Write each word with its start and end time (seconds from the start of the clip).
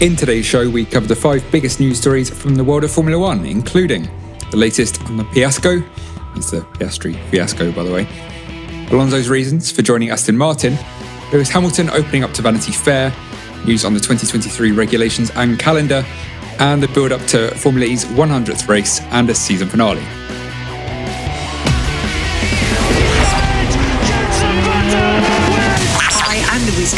In 0.00 0.16
today's 0.16 0.46
show, 0.46 0.66
we 0.66 0.86
cover 0.86 1.06
the 1.06 1.14
five 1.14 1.44
biggest 1.52 1.78
news 1.78 1.98
stories 1.98 2.30
from 2.30 2.54
the 2.54 2.64
world 2.64 2.84
of 2.84 2.90
Formula 2.90 3.18
One, 3.18 3.44
including 3.44 4.08
the 4.50 4.56
latest 4.56 4.98
on 5.04 5.18
the 5.18 5.24
Fiasco, 5.26 5.82
it's 6.36 6.50
the 6.50 6.62
Piastri 6.62 7.22
fiasco, 7.28 7.70
by 7.70 7.82
the 7.82 7.92
way, 7.92 8.08
Alonso's 8.90 9.28
reasons 9.28 9.70
for 9.70 9.82
joining 9.82 10.08
Aston 10.08 10.38
Martin, 10.38 10.78
Lewis 11.34 11.50
Hamilton 11.50 11.90
opening 11.90 12.24
up 12.24 12.32
to 12.32 12.40
Vanity 12.40 12.72
Fair, 12.72 13.14
news 13.66 13.84
on 13.84 13.92
the 13.92 14.00
2023 14.00 14.72
regulations 14.72 15.30
and 15.32 15.58
calendar, 15.58 16.02
and 16.60 16.82
the 16.82 16.88
build 16.88 17.12
up 17.12 17.20
to 17.26 17.54
Formula 17.56 17.86
E's 17.86 18.06
100th 18.06 18.68
race 18.68 19.02
and 19.10 19.28
a 19.28 19.34
season 19.34 19.68
finale. 19.68 20.00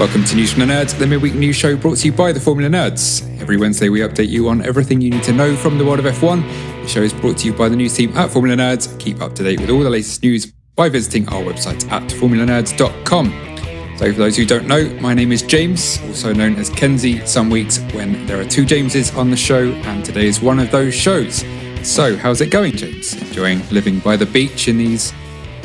Welcome 0.00 0.24
to 0.24 0.34
News 0.34 0.50
from 0.52 0.66
the 0.66 0.72
Nerds, 0.72 0.98
the 0.98 1.06
midweek 1.06 1.34
news 1.34 1.56
show 1.56 1.76
brought 1.76 1.98
to 1.98 2.06
you 2.06 2.12
by 2.12 2.32
the 2.32 2.40
Formula 2.40 2.70
Nerds. 2.70 3.20
Every 3.38 3.58
Wednesday, 3.58 3.90
we 3.90 4.00
update 4.00 4.30
you 4.30 4.48
on 4.48 4.64
everything 4.64 5.02
you 5.02 5.10
need 5.10 5.22
to 5.24 5.32
know 5.34 5.54
from 5.54 5.76
the 5.76 5.84
world 5.84 5.98
of 5.98 6.06
F1. 6.06 6.40
The 6.80 6.88
show 6.88 7.02
is 7.02 7.12
brought 7.12 7.36
to 7.36 7.46
you 7.46 7.52
by 7.52 7.68
the 7.68 7.76
news 7.76 7.94
team 7.94 8.16
at 8.16 8.30
Formula 8.30 8.56
Nerds. 8.56 8.98
Keep 8.98 9.20
up 9.20 9.34
to 9.34 9.44
date 9.44 9.60
with 9.60 9.68
all 9.68 9.80
the 9.80 9.90
latest 9.90 10.22
news 10.22 10.54
by 10.74 10.88
visiting 10.88 11.28
our 11.28 11.42
website 11.42 11.86
at 11.92 12.02
formulanerds.com. 12.04 13.98
So, 13.98 14.10
for 14.10 14.18
those 14.18 14.38
who 14.38 14.46
don't 14.46 14.66
know, 14.66 14.88
my 15.02 15.12
name 15.12 15.32
is 15.32 15.42
James, 15.42 16.00
also 16.06 16.32
known 16.32 16.56
as 16.56 16.70
Kenzie, 16.70 17.22
some 17.26 17.50
weeks 17.50 17.78
when 17.92 18.24
there 18.24 18.40
are 18.40 18.46
two 18.46 18.64
Jameses 18.64 19.14
on 19.14 19.30
the 19.30 19.36
show, 19.36 19.70
and 19.70 20.02
today 20.02 20.28
is 20.28 20.40
one 20.40 20.60
of 20.60 20.70
those 20.70 20.94
shows. 20.94 21.44
So, 21.82 22.16
how's 22.16 22.40
it 22.40 22.50
going, 22.50 22.72
James? 22.72 23.20
Enjoying 23.20 23.60
living 23.68 23.98
by 23.98 24.16
the 24.16 24.24
beach 24.24 24.66
in 24.66 24.78
these 24.78 25.12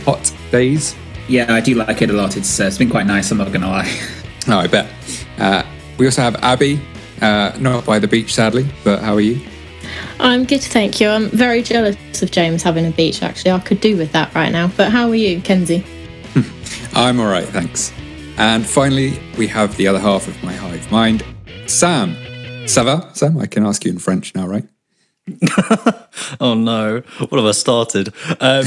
hot 0.03 0.29
days? 0.51 0.93
Yeah, 1.29 1.53
I 1.53 1.61
do 1.61 1.75
like 1.75 2.01
it 2.01 2.09
a 2.09 2.13
lot. 2.13 2.35
It's 2.35 2.59
uh, 2.59 2.65
it's 2.65 2.77
been 2.77 2.89
quite 2.89 3.07
nice. 3.07 3.31
I'm 3.31 3.37
not 3.37 3.53
gonna 3.53 3.69
lie. 3.69 3.97
Oh, 4.47 4.59
I 4.59 4.67
bet. 4.67 4.89
Uh, 5.37 5.63
we 5.97 6.05
also 6.05 6.21
have 6.21 6.35
Abby, 6.37 6.79
uh, 7.21 7.55
not 7.59 7.85
by 7.85 7.99
the 7.99 8.07
beach, 8.07 8.33
sadly, 8.33 8.67
but 8.83 9.01
how 9.01 9.15
are 9.15 9.21
you? 9.21 9.39
I'm 10.19 10.45
good, 10.45 10.61
thank 10.61 11.01
you. 11.01 11.09
I'm 11.09 11.29
very 11.29 11.61
jealous 11.61 12.21
of 12.21 12.31
James 12.31 12.63
having 12.63 12.85
a 12.85 12.91
beach, 12.91 13.21
actually. 13.23 13.51
I 13.51 13.59
could 13.59 13.81
do 13.81 13.97
with 13.97 14.11
that 14.11 14.33
right 14.35 14.51
now. 14.51 14.67
But 14.67 14.91
how 14.91 15.09
are 15.09 15.15
you, 15.15 15.41
Kenzie? 15.41 15.85
I'm 16.93 17.19
all 17.19 17.27
right, 17.27 17.47
thanks. 17.47 17.91
And 18.37 18.65
finally, 18.65 19.19
we 19.37 19.47
have 19.47 19.75
the 19.77 19.87
other 19.87 19.99
half 19.99 20.27
of 20.27 20.41
my 20.43 20.53
hive 20.53 20.91
mind, 20.91 21.23
Sam. 21.67 22.15
Ça 22.65 22.83
va? 22.83 23.09
Sam, 23.13 23.37
I 23.37 23.45
can 23.47 23.65
ask 23.65 23.85
you 23.85 23.91
in 23.91 23.99
French 23.99 24.33
now, 24.35 24.47
right? 24.47 24.67
oh 26.39 26.53
no, 26.53 27.01
what 27.17 27.37
have 27.37 27.45
I 27.45 27.51
started? 27.51 28.13
Um, 28.39 28.65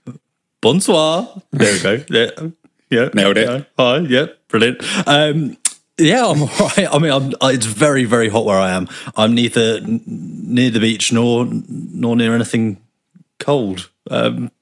bonsoir. 0.60 1.42
There 1.50 1.72
we 1.72 1.80
go. 1.80 2.04
Yeah, 2.10 2.48
yeah. 2.90 3.08
Nailed 3.14 3.38
it. 3.38 3.48
Yeah. 3.48 3.62
Hi. 3.78 3.98
Yeah, 3.98 4.26
brilliant. 4.54 5.08
Um, 5.08 5.56
yeah, 5.98 6.26
I'm 6.26 6.42
all 6.42 6.48
right. 6.48 6.86
I 6.92 6.98
mean, 6.98 7.10
I'm, 7.10 7.32
it's 7.54 7.66
very, 7.66 8.04
very 8.04 8.28
hot 8.28 8.44
where 8.44 8.58
I 8.58 8.70
am. 8.70 8.88
I'm 9.16 9.34
neither 9.34 9.80
near 9.80 10.70
the 10.70 10.78
beach 10.78 11.12
nor 11.12 11.46
nor 11.48 12.14
near 12.14 12.34
anything 12.34 12.80
cold. 13.40 13.90
Um, 14.10 14.52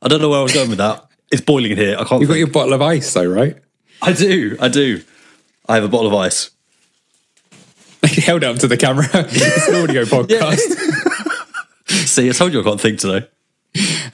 I 0.00 0.08
don't 0.08 0.22
know 0.22 0.30
where 0.30 0.40
I 0.40 0.42
was 0.42 0.54
going 0.54 0.70
with 0.70 0.78
that. 0.78 1.06
It's 1.30 1.42
boiling 1.42 1.72
in 1.72 1.78
here. 1.78 1.96
I 1.98 2.04
can't. 2.04 2.20
You've 2.20 2.30
got 2.30 2.38
your 2.38 2.46
bottle 2.46 2.72
of 2.72 2.80
ice, 2.80 3.12
though, 3.12 3.26
right? 3.26 3.56
I 4.00 4.12
do. 4.12 4.56
I 4.58 4.68
do. 4.68 5.02
I 5.68 5.74
have 5.74 5.84
a 5.84 5.88
bottle 5.88 6.08
of 6.08 6.14
ice. 6.14 6.50
Held 8.24 8.44
up 8.44 8.56
to 8.58 8.68
the 8.68 8.76
camera. 8.76 9.04
it's 9.12 9.68
an 9.68 9.82
audio 9.82 10.04
podcast. 10.04 10.78
See, 11.88 12.28
I 12.28 12.32
told 12.32 12.52
you 12.52 12.60
I 12.60 12.64
can't 12.64 12.80
think 12.80 12.98
today. 12.98 13.28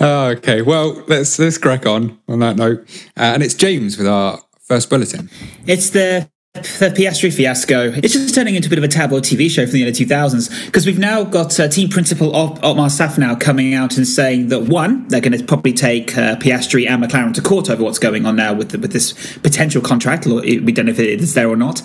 Oh, 0.00 0.26
okay, 0.36 0.62
well, 0.62 1.02
let's 1.08 1.38
let's 1.38 1.58
crack 1.58 1.86
on 1.86 2.18
on 2.28 2.38
that 2.40 2.56
note. 2.56 2.80
Uh, 3.16 3.34
and 3.34 3.42
it's 3.42 3.54
James 3.54 3.98
with 3.98 4.06
our 4.06 4.40
first 4.68 4.90
bulletin. 4.90 5.30
It's 5.66 5.90
the 5.90 6.30
the 6.62 6.92
Piastri 6.94 7.32
fiasco. 7.32 7.92
It's 7.96 8.12
just 8.12 8.34
turning 8.34 8.54
into 8.54 8.68
a 8.68 8.70
bit 8.70 8.78
of 8.78 8.84
a 8.84 8.88
tabloid 8.88 9.24
TV 9.24 9.50
show 9.50 9.66
from 9.66 9.72
the 9.72 9.82
early 9.84 9.92
2000s 9.92 10.66
because 10.66 10.86
we've 10.86 10.98
now 10.98 11.24
got 11.24 11.58
uh, 11.58 11.68
team 11.68 11.88
principal 11.88 12.34
Ot- 12.34 12.62
Otmar 12.62 12.88
Szafnauer 12.88 13.40
coming 13.40 13.74
out 13.74 13.96
and 13.96 14.06
saying 14.06 14.48
that 14.48 14.62
one, 14.62 15.06
they're 15.08 15.20
going 15.20 15.36
to 15.36 15.44
probably 15.44 15.72
take 15.72 16.16
uh, 16.16 16.36
Piastri 16.36 16.88
and 16.88 17.02
McLaren 17.02 17.34
to 17.34 17.42
court 17.42 17.70
over 17.70 17.82
what's 17.82 17.98
going 17.98 18.26
on 18.26 18.36
now 18.36 18.52
with 18.54 18.70
the, 18.70 18.78
with 18.78 18.92
this 18.92 19.36
potential 19.38 19.82
contract. 19.82 20.26
We 20.26 20.72
don't 20.72 20.86
know 20.86 20.92
if 20.92 20.98
it 20.98 21.20
is 21.20 21.34
there 21.34 21.48
or 21.48 21.56
not. 21.56 21.82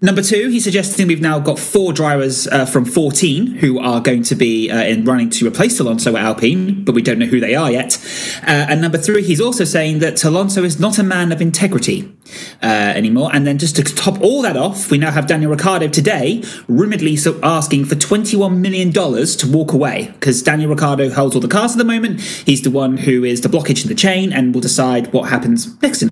Number 0.00 0.20
two, 0.20 0.48
he's 0.48 0.64
suggesting 0.64 1.08
we've 1.08 1.20
now 1.20 1.38
got 1.38 1.58
four 1.58 1.94
drivers 1.94 2.46
uh, 2.48 2.66
from 2.66 2.84
14 2.84 3.46
who 3.56 3.78
are 3.78 4.02
going 4.02 4.22
to 4.24 4.34
be 4.34 4.70
uh, 4.70 4.82
in 4.82 5.04
running 5.04 5.30
to 5.30 5.46
replace 5.46 5.80
Alonso 5.80 6.14
at 6.14 6.22
Alpine, 6.22 6.84
but 6.84 6.94
we 6.94 7.00
don't 7.00 7.18
know 7.18 7.24
who 7.26 7.40
they 7.40 7.54
are 7.54 7.70
yet. 7.70 7.98
Uh, 8.42 8.66
and 8.68 8.82
number 8.82 8.98
three, 8.98 9.22
he's 9.22 9.40
also 9.40 9.64
saying 9.64 10.00
that 10.00 10.22
Alonso 10.22 10.62
is 10.62 10.78
not 10.78 10.98
a 10.98 11.02
man 11.02 11.32
of 11.32 11.40
integrity 11.40 12.14
uh, 12.62 12.66
anymore. 12.66 13.30
And 13.32 13.46
then 13.46 13.56
just 13.56 13.76
to 13.76 13.82
top 14.04 14.20
all 14.20 14.42
that 14.42 14.54
off, 14.54 14.90
we 14.90 14.98
now 14.98 15.10
have 15.10 15.26
Daniel 15.26 15.50
Ricciardo 15.50 15.88
today, 15.88 16.42
rumoredly 16.68 17.16
so 17.16 17.40
asking 17.42 17.86
for 17.86 17.94
$21 17.94 18.58
million 18.58 18.92
to 18.92 19.50
walk 19.50 19.72
away 19.72 20.10
because 20.12 20.42
Daniel 20.42 20.68
Ricciardo 20.68 21.08
holds 21.08 21.34
all 21.34 21.40
the 21.40 21.48
cars 21.48 21.72
at 21.72 21.78
the 21.78 21.84
moment. 21.84 22.20
He's 22.20 22.60
the 22.60 22.70
one 22.70 22.98
who 22.98 23.24
is 23.24 23.40
the 23.40 23.48
blockage 23.48 23.82
in 23.82 23.88
the 23.88 23.94
chain 23.94 24.30
and 24.30 24.52
will 24.52 24.60
decide 24.60 25.10
what 25.14 25.30
happens 25.30 25.80
next. 25.80 26.04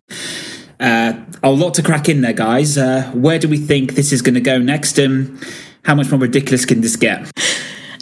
Uh, 0.81 1.23
a 1.43 1.51
lot 1.51 1.75
to 1.75 1.83
crack 1.83 2.09
in 2.09 2.23
there, 2.23 2.33
guys. 2.33 2.79
Uh, 2.79 3.11
where 3.13 3.39
do 3.39 3.47
we 3.47 3.59
think 3.59 3.95
this 3.95 4.11
is 4.11 4.23
going 4.23 4.37
to 4.37 4.41
go 4.41 4.57
next? 4.57 4.99
Um, 4.99 5.39
how 5.85 5.95
much 5.95 6.11
more 6.11 6.19
ridiculous 6.19 6.65
can 6.65 6.81
this 6.81 6.97
get? 6.97 7.31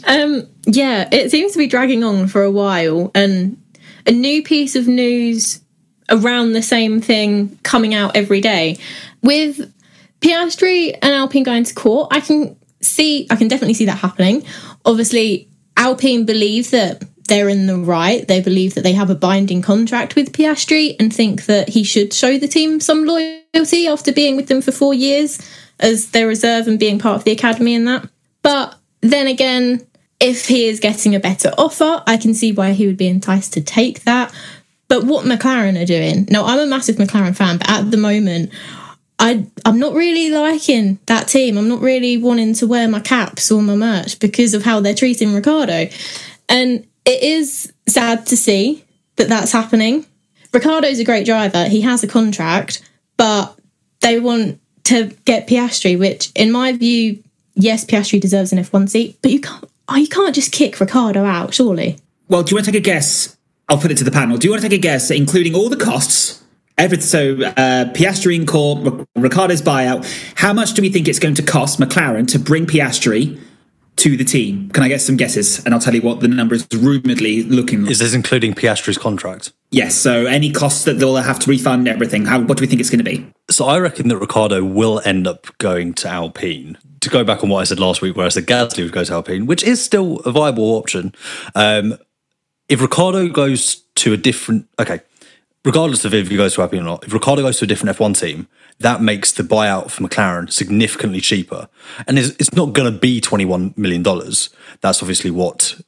Um, 0.07 0.47
yeah, 0.67 1.09
it 1.11 1.33
seems 1.33 1.51
to 1.53 1.59
be 1.59 1.67
dragging 1.67 2.05
on 2.05 2.29
for 2.29 2.45
a 2.45 2.51
while, 2.51 3.11
and 3.13 3.61
a 4.07 4.13
new 4.13 4.45
piece 4.45 4.77
of 4.77 4.87
news 4.87 5.61
around 6.11 6.53
the 6.53 6.63
same 6.63 7.01
thing 7.01 7.59
coming 7.65 7.93
out 7.93 8.15
every 8.15 8.41
day. 8.41 8.79
With 9.23 9.73
Piastri 10.21 10.97
and 11.01 11.15
Alpine 11.15 11.43
going 11.43 11.65
to 11.65 11.75
court, 11.75 12.09
I 12.13 12.21
can 12.21 12.57
see, 12.81 13.27
I 13.31 13.37
can 13.37 13.49
definitely 13.49 13.75
see 13.75 13.87
that 13.87 13.99
happening. 13.99 14.45
Obviously, 14.85 15.49
Alpine 15.77 16.25
believe 16.25 16.71
that 16.71 17.03
they're 17.31 17.49
in 17.49 17.67
the 17.67 17.77
right. 17.77 18.27
They 18.27 18.41
believe 18.41 18.75
that 18.75 18.83
they 18.83 18.93
have 18.93 19.09
a 19.09 19.15
binding 19.15 19.63
contract 19.63 20.17
with 20.17 20.33
Piastri 20.33 20.97
and 20.99 21.15
think 21.15 21.47
that 21.47 21.69
he 21.69 21.85
should 21.85 22.13
show 22.13 22.39
the 22.39 22.49
team 22.49 22.81
some 22.81 23.05
loyalty 23.05 23.87
after 23.87 24.13
being 24.13 24.37
with 24.37 24.49
them 24.49 24.61
for 24.61 24.73
four 24.73 24.93
years 24.93 25.39
as 25.79 26.11
their 26.11 26.27
reserve 26.27 26.67
and 26.67 26.79
being 26.79 26.99
part 26.99 27.17
of 27.17 27.25
the 27.25 27.31
academy 27.31 27.75
and 27.75 27.87
that. 27.87 28.09
But 28.43 28.75
then 29.01 29.27
again, 29.27 29.87
if 30.19 30.49
he 30.49 30.67
is 30.67 30.81
getting 30.81 31.15
a 31.15 31.21
better 31.21 31.51
offer, 31.57 32.03
I 32.07 32.17
can 32.17 32.35
see 32.35 32.53
why 32.53 32.73
he 32.73 32.87
would 32.87 32.97
be 32.97 33.09
enticed 33.09 33.55
to 33.55 33.61
take 33.61 34.03
that. 34.03 34.35
But 34.89 35.05
what 35.05 35.25
McLaren 35.25 35.81
are 35.81 35.87
doing 35.87 36.27
now, 36.31 36.45
I'm 36.47 36.59
a 36.59 36.67
massive 36.67 36.97
McLaren 36.97 37.37
fan, 37.37 37.59
but 37.59 37.71
at 37.71 37.91
the 37.91 37.97
moment, 37.97 38.51
I 39.21 39.47
I'm 39.65 39.79
not 39.79 39.93
really 39.93 40.31
liking 40.31 40.99
that 41.07 41.29
team. 41.29 41.57
I'm 41.59 41.69
not 41.69 41.81
really 41.81 42.17
wanting 42.17 42.55
to 42.55 42.67
wear 42.67 42.89
my 42.89 43.01
caps 43.01 43.53
or 43.53 43.63
my 43.63 43.77
merch 43.77 44.19
because 44.19 44.55
of 44.55 44.65
how 44.65 44.81
they're 44.81 44.95
treating 44.95 45.35
Ricciardo. 45.35 45.89
and 46.49 46.87
it 47.05 47.23
is 47.23 47.73
sad 47.89 48.27
to 48.27 48.37
see 48.37 48.85
that 49.17 49.29
that's 49.29 49.53
happening. 49.53 50.07
Ricciardo's 50.53 50.99
a 50.99 51.05
great 51.05 51.25
driver. 51.25 51.65
He 51.65 51.81
has 51.83 52.03
a 52.03 52.07
contract, 52.09 52.83
but 53.17 53.59
they 54.01 54.19
want 54.21 54.61
to 54.85 55.07
get 55.25 55.47
Piastri, 55.47 55.99
which, 55.99 56.31
in 56.35 56.51
my 56.53 56.73
view, 56.73 57.23
yes, 57.55 57.85
Piastri 57.85 58.21
deserves 58.21 58.53
an 58.53 58.59
F1 58.59 58.89
seat, 58.89 59.19
but 59.23 59.31
you 59.31 59.41
can't. 59.41 59.65
Oh, 59.89 59.97
you 59.97 60.09
can't 60.09 60.35
just 60.35 60.53
kick 60.53 60.79
Ricciardo 60.79 61.25
out, 61.25 61.55
surely. 61.55 61.99
Well, 62.29 62.43
do 62.43 62.51
you 62.51 62.57
want 62.57 62.67
to 62.67 62.73
take 62.73 62.81
a 62.81 62.85
guess? 62.85 63.37
I'll 63.69 63.79
put 63.79 63.91
it 63.91 63.99
to 63.99 64.05
the 64.05 64.11
panel. 64.11 64.37
Do 64.37 64.47
you 64.47 64.53
want 64.53 64.63
to 64.63 64.69
take 64.69 64.79
a 64.79 64.83
guess, 64.83 65.11
including 65.11 65.55
all 65.55 65.69
the 65.69 65.77
costs? 65.77 66.40
Every, 66.81 66.99
so 67.03 67.35
uh, 67.35 67.93
Piastri 67.93 68.35
in 68.35 68.47
court, 68.47 69.07
Ricciardo's 69.15 69.61
buyout. 69.61 70.11
How 70.37 70.55
much 70.55 70.73
do 70.73 70.81
we 70.81 70.89
think 70.89 71.09
it's 71.09 71.19
going 71.19 71.35
to 71.35 71.43
cost 71.43 71.79
McLaren 71.79 72.27
to 72.29 72.39
bring 72.39 72.65
Piastri 72.65 73.39
to 73.97 74.17
the 74.17 74.25
team? 74.25 74.71
Can 74.71 74.83
I 74.83 74.89
get 74.89 75.03
some 75.03 75.19
guesses? 75.19 75.63
And 75.67 75.75
I'll 75.75 75.81
tell 75.81 75.95
you 75.95 76.01
what 76.01 76.21
the 76.21 76.29
number 76.29 76.55
is 76.55 76.67
rumoredly 76.73 77.43
looking 77.43 77.83
like. 77.83 77.91
Is 77.91 77.99
this 77.99 78.15
including 78.15 78.55
Piastri's 78.55 78.97
contract? 78.97 79.53
Yes. 79.71 79.95
So 79.95 80.25
any 80.25 80.51
costs 80.51 80.85
that 80.85 80.95
they'll 80.95 81.17
have 81.17 81.39
to 81.41 81.51
refund, 81.51 81.87
everything. 81.87 82.25
How, 82.25 82.41
what 82.41 82.57
do 82.57 82.63
we 82.63 82.67
think 82.67 82.81
it's 82.81 82.89
going 82.89 83.05
to 83.05 83.05
be? 83.05 83.31
So 83.51 83.67
I 83.67 83.79
reckon 83.79 84.09
that 84.09 84.17
Ricciardo 84.17 84.65
will 84.65 85.03
end 85.05 85.27
up 85.27 85.49
going 85.59 85.93
to 85.95 86.09
Alpine. 86.09 86.79
To 87.03 87.11
go 87.11 87.25
back 87.25 87.45
on 87.45 87.51
what 87.51 87.61
I 87.61 87.65
said 87.65 87.79
last 87.79 88.01
week, 88.01 88.17
where 88.17 88.25
I 88.25 88.31
said 88.31 88.47
Gasly 88.47 88.85
would 88.85 88.93
go 88.93 89.05
to 89.05 89.13
Alpine, 89.13 89.45
which 89.45 89.63
is 89.63 89.85
still 89.85 90.21
a 90.21 90.33
viable 90.33 90.77
option. 90.77 91.15
Um, 91.55 91.99
if 92.71 92.81
Ricciardo 92.81 93.29
goes 93.29 93.83
to 93.97 94.15
a 94.15 94.17
different, 94.17 94.67
okay, 94.79 95.01
regardless 95.65 96.05
of 96.05 96.15
if 96.15 96.29
he 96.29 96.37
goes 96.37 96.55
to 96.55 96.63
Alpine 96.63 96.81
or 96.81 96.85
not, 96.85 97.05
if 97.05 97.13
Ricciardo 97.13 97.43
goes 97.43 97.59
to 97.59 97.65
a 97.65 97.69
different 97.69 97.97
F1 97.97 98.19
team, 98.19 98.49
that 98.79 99.03
makes 99.03 99.33
the 99.33 99.43
buyout 99.43 99.91
for 99.91 100.03
McLaren 100.03 100.51
significantly 100.51 101.21
cheaper. 101.21 101.69
And 102.07 102.19
it's, 102.19 102.31
it's 102.39 102.53
not 102.55 102.73
going 102.73 102.93
to 102.93 102.99
be 102.99 103.21
$21 103.21 103.77
million. 103.77 104.03
That's 104.03 105.03
obviously 105.03 105.31
what 105.31 105.81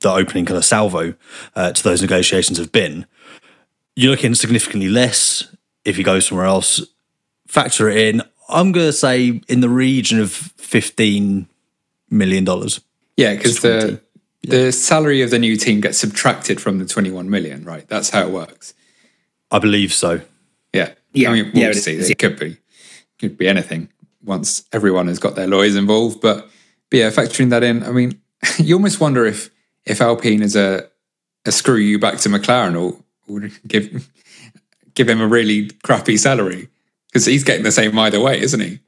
the 0.00 0.10
opening 0.10 0.44
kind 0.44 0.56
of 0.56 0.64
salvo 0.64 1.14
uh, 1.56 1.72
to 1.72 1.82
those 1.82 2.02
negotiations 2.02 2.58
have 2.58 2.70
been. 2.70 3.06
You're 3.96 4.12
looking 4.12 4.34
significantly 4.34 4.88
less 4.88 5.54
if 5.84 5.96
he 5.96 6.02
goes 6.02 6.26
somewhere 6.26 6.46
else. 6.46 6.82
Factor 7.48 7.88
it 7.88 8.14
in. 8.14 8.22
I'm 8.48 8.72
going 8.72 8.86
to 8.86 8.92
say 8.92 9.40
in 9.48 9.60
the 9.60 9.68
region 9.68 10.20
of 10.20 10.30
$15 10.30 11.46
million. 12.10 12.46
Yeah, 13.16 13.34
because 13.34 13.60
the 13.60 14.00
the 14.42 14.70
salary 14.70 15.22
of 15.22 15.30
the 15.30 15.38
new 15.38 15.56
team 15.56 15.80
gets 15.80 15.98
subtracted 15.98 16.60
from 16.60 16.78
the 16.78 16.86
21 16.86 17.28
million, 17.28 17.64
right? 17.64 17.86
That's 17.88 18.10
how 18.10 18.22
it 18.22 18.30
works. 18.30 18.72
I 19.50 19.58
believe 19.58 19.92
so. 19.92 20.20
Yeah. 20.72 20.92
Yeah. 21.12 21.30
I 21.30 21.32
mean, 21.32 21.50
we'll 21.54 21.62
Yeah, 21.62 21.70
it 21.70 21.74
see. 21.74 21.96
is. 21.96 22.10
It 22.10 22.18
could 22.18 22.38
be, 22.38 22.56
could 23.18 23.38
be 23.38 23.48
anything 23.48 23.88
once 24.24 24.64
everyone 24.72 25.08
has 25.08 25.18
got 25.18 25.34
their 25.34 25.46
lawyers 25.46 25.76
involved. 25.76 26.20
But, 26.20 26.48
but 26.90 26.96
yeah, 26.96 27.10
factoring 27.10 27.50
that 27.50 27.62
in, 27.62 27.82
I 27.82 27.90
mean, 27.90 28.20
you 28.58 28.74
almost 28.74 29.00
wonder 29.00 29.24
if 29.24 29.50
if 29.84 30.00
Alpine 30.00 30.42
is 30.42 30.54
a 30.54 30.88
a 31.46 31.52
screw 31.52 31.76
you 31.76 31.98
back 31.98 32.18
to 32.18 32.28
McLaren 32.28 32.74
or, 32.78 32.98
or 33.26 33.48
give 33.66 34.08
give 34.94 35.08
him 35.08 35.20
a 35.20 35.26
really 35.26 35.70
crappy 35.82 36.16
salary 36.16 36.68
because 37.06 37.24
he's 37.24 37.44
getting 37.44 37.62
the 37.64 37.72
same 37.72 37.98
either 37.98 38.20
way, 38.20 38.38
isn't 38.40 38.60
he? 38.60 38.80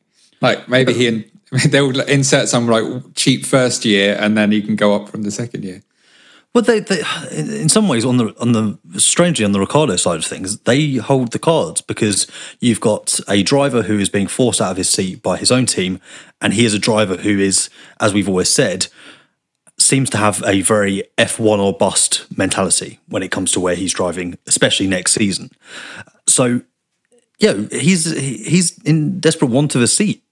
Like 0.43 0.69
maybe 0.69 0.93
he 0.93 1.09
uh, 1.09 1.11
and 1.11 1.25
they'll 1.71 2.01
insert 2.03 2.49
some 2.49 2.69
like 2.69 2.85
cheap 3.15 3.45
first 3.47 3.85
year 3.85 4.17
and 4.21 4.37
then 4.37 4.53
he 4.53 4.63
can 4.63 4.77
go 4.77 4.95
up 4.95 5.09
from 5.09 5.23
the 5.23 5.31
second 5.31 5.65
year. 5.65 5.83
Well, 6.53 6.65
they, 6.65 6.81
they 6.81 7.03
in 7.31 7.69
some 7.69 7.87
ways 7.87 8.05
on 8.05 8.17
the 8.17 8.35
on 8.41 8.53
the 8.53 9.01
strangely 9.01 9.45
on 9.45 9.53
the 9.53 9.61
Ricciardo 9.61 9.95
side 9.95 10.19
of 10.19 10.25
things, 10.25 10.59
they 10.61 10.95
hold 10.95 11.31
the 11.31 11.39
cards 11.39 11.81
because 11.81 12.27
you've 12.59 12.81
got 12.81 13.21
a 13.29 13.45
driver 13.45 13.83
who 13.83 14.01
is 14.01 14.09
being 14.09 14.27
forced 14.27 14.61
out 14.61 14.73
of 14.73 14.77
his 14.77 14.91
seat 14.91 15.23
by 15.23 15.37
his 15.37 15.53
own 15.53 15.65
team, 15.67 16.01
and 16.41 16.53
he 16.53 16.65
is 16.65 16.75
a 16.75 16.79
driver 16.79 17.17
who 17.17 17.39
is, 17.39 17.71
as 18.01 18.13
we've 18.13 18.29
always 18.29 18.49
said, 18.49 18.89
seems 19.79 20.11
to 20.11 20.17
have 20.17 20.43
a 20.45 20.61
very 20.63 21.05
F1 21.19 21.59
or 21.61 21.73
bust 21.73 22.27
mentality 22.37 22.99
when 23.09 23.23
it 23.23 23.31
comes 23.31 23.53
to 23.53 23.61
where 23.61 23.77
he's 23.77 23.93
driving, 23.93 24.37
especially 24.49 24.89
next 24.89 25.13
season. 25.13 25.51
So, 26.27 26.63
yeah, 27.39 27.55
he's 27.71 28.11
he's 28.11 28.77
in 28.81 29.21
desperate 29.21 29.53
want 29.53 29.77
of 29.77 29.83
a 29.83 29.87
seat. 29.87 30.25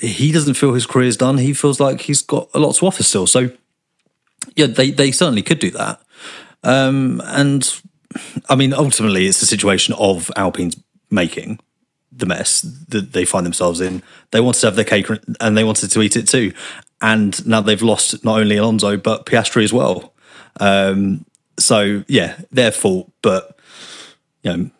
He 0.00 0.32
doesn't 0.32 0.54
feel 0.54 0.74
his 0.74 0.86
career's 0.86 1.16
done. 1.16 1.38
He 1.38 1.54
feels 1.54 1.78
like 1.78 2.02
he's 2.02 2.20
got 2.20 2.50
a 2.52 2.58
lot 2.58 2.74
to 2.76 2.86
offer 2.86 3.04
still. 3.04 3.28
So, 3.28 3.50
yeah, 4.56 4.66
they 4.66 4.90
they 4.90 5.12
certainly 5.12 5.42
could 5.42 5.58
do 5.58 5.70
that. 5.72 6.00
Um, 6.62 7.22
and 7.24 7.80
I 8.48 8.56
mean, 8.56 8.72
ultimately, 8.72 9.26
it's 9.26 9.42
a 9.42 9.46
situation 9.46 9.94
of 9.98 10.30
Alpine's 10.36 10.76
making 11.10 11.60
the 12.10 12.26
mess 12.26 12.62
that 12.88 13.12
they 13.12 13.24
find 13.24 13.44
themselves 13.44 13.80
in. 13.80 14.02
They 14.30 14.40
wanted 14.40 14.60
to 14.60 14.66
have 14.68 14.76
their 14.76 14.84
cake 14.84 15.06
and 15.40 15.56
they 15.56 15.64
wanted 15.64 15.90
to 15.90 16.02
eat 16.02 16.16
it 16.16 16.26
too. 16.26 16.52
And 17.00 17.46
now 17.46 17.60
they've 17.60 17.82
lost 17.82 18.24
not 18.24 18.40
only 18.40 18.56
Alonso 18.56 18.96
but 18.96 19.26
Piastri 19.26 19.62
as 19.62 19.72
well. 19.72 20.14
Um, 20.58 21.26
so 21.58 22.04
yeah, 22.08 22.38
their 22.50 22.72
fault. 22.72 23.12
But 23.22 23.58
you 24.42 24.56
know, 24.56 24.70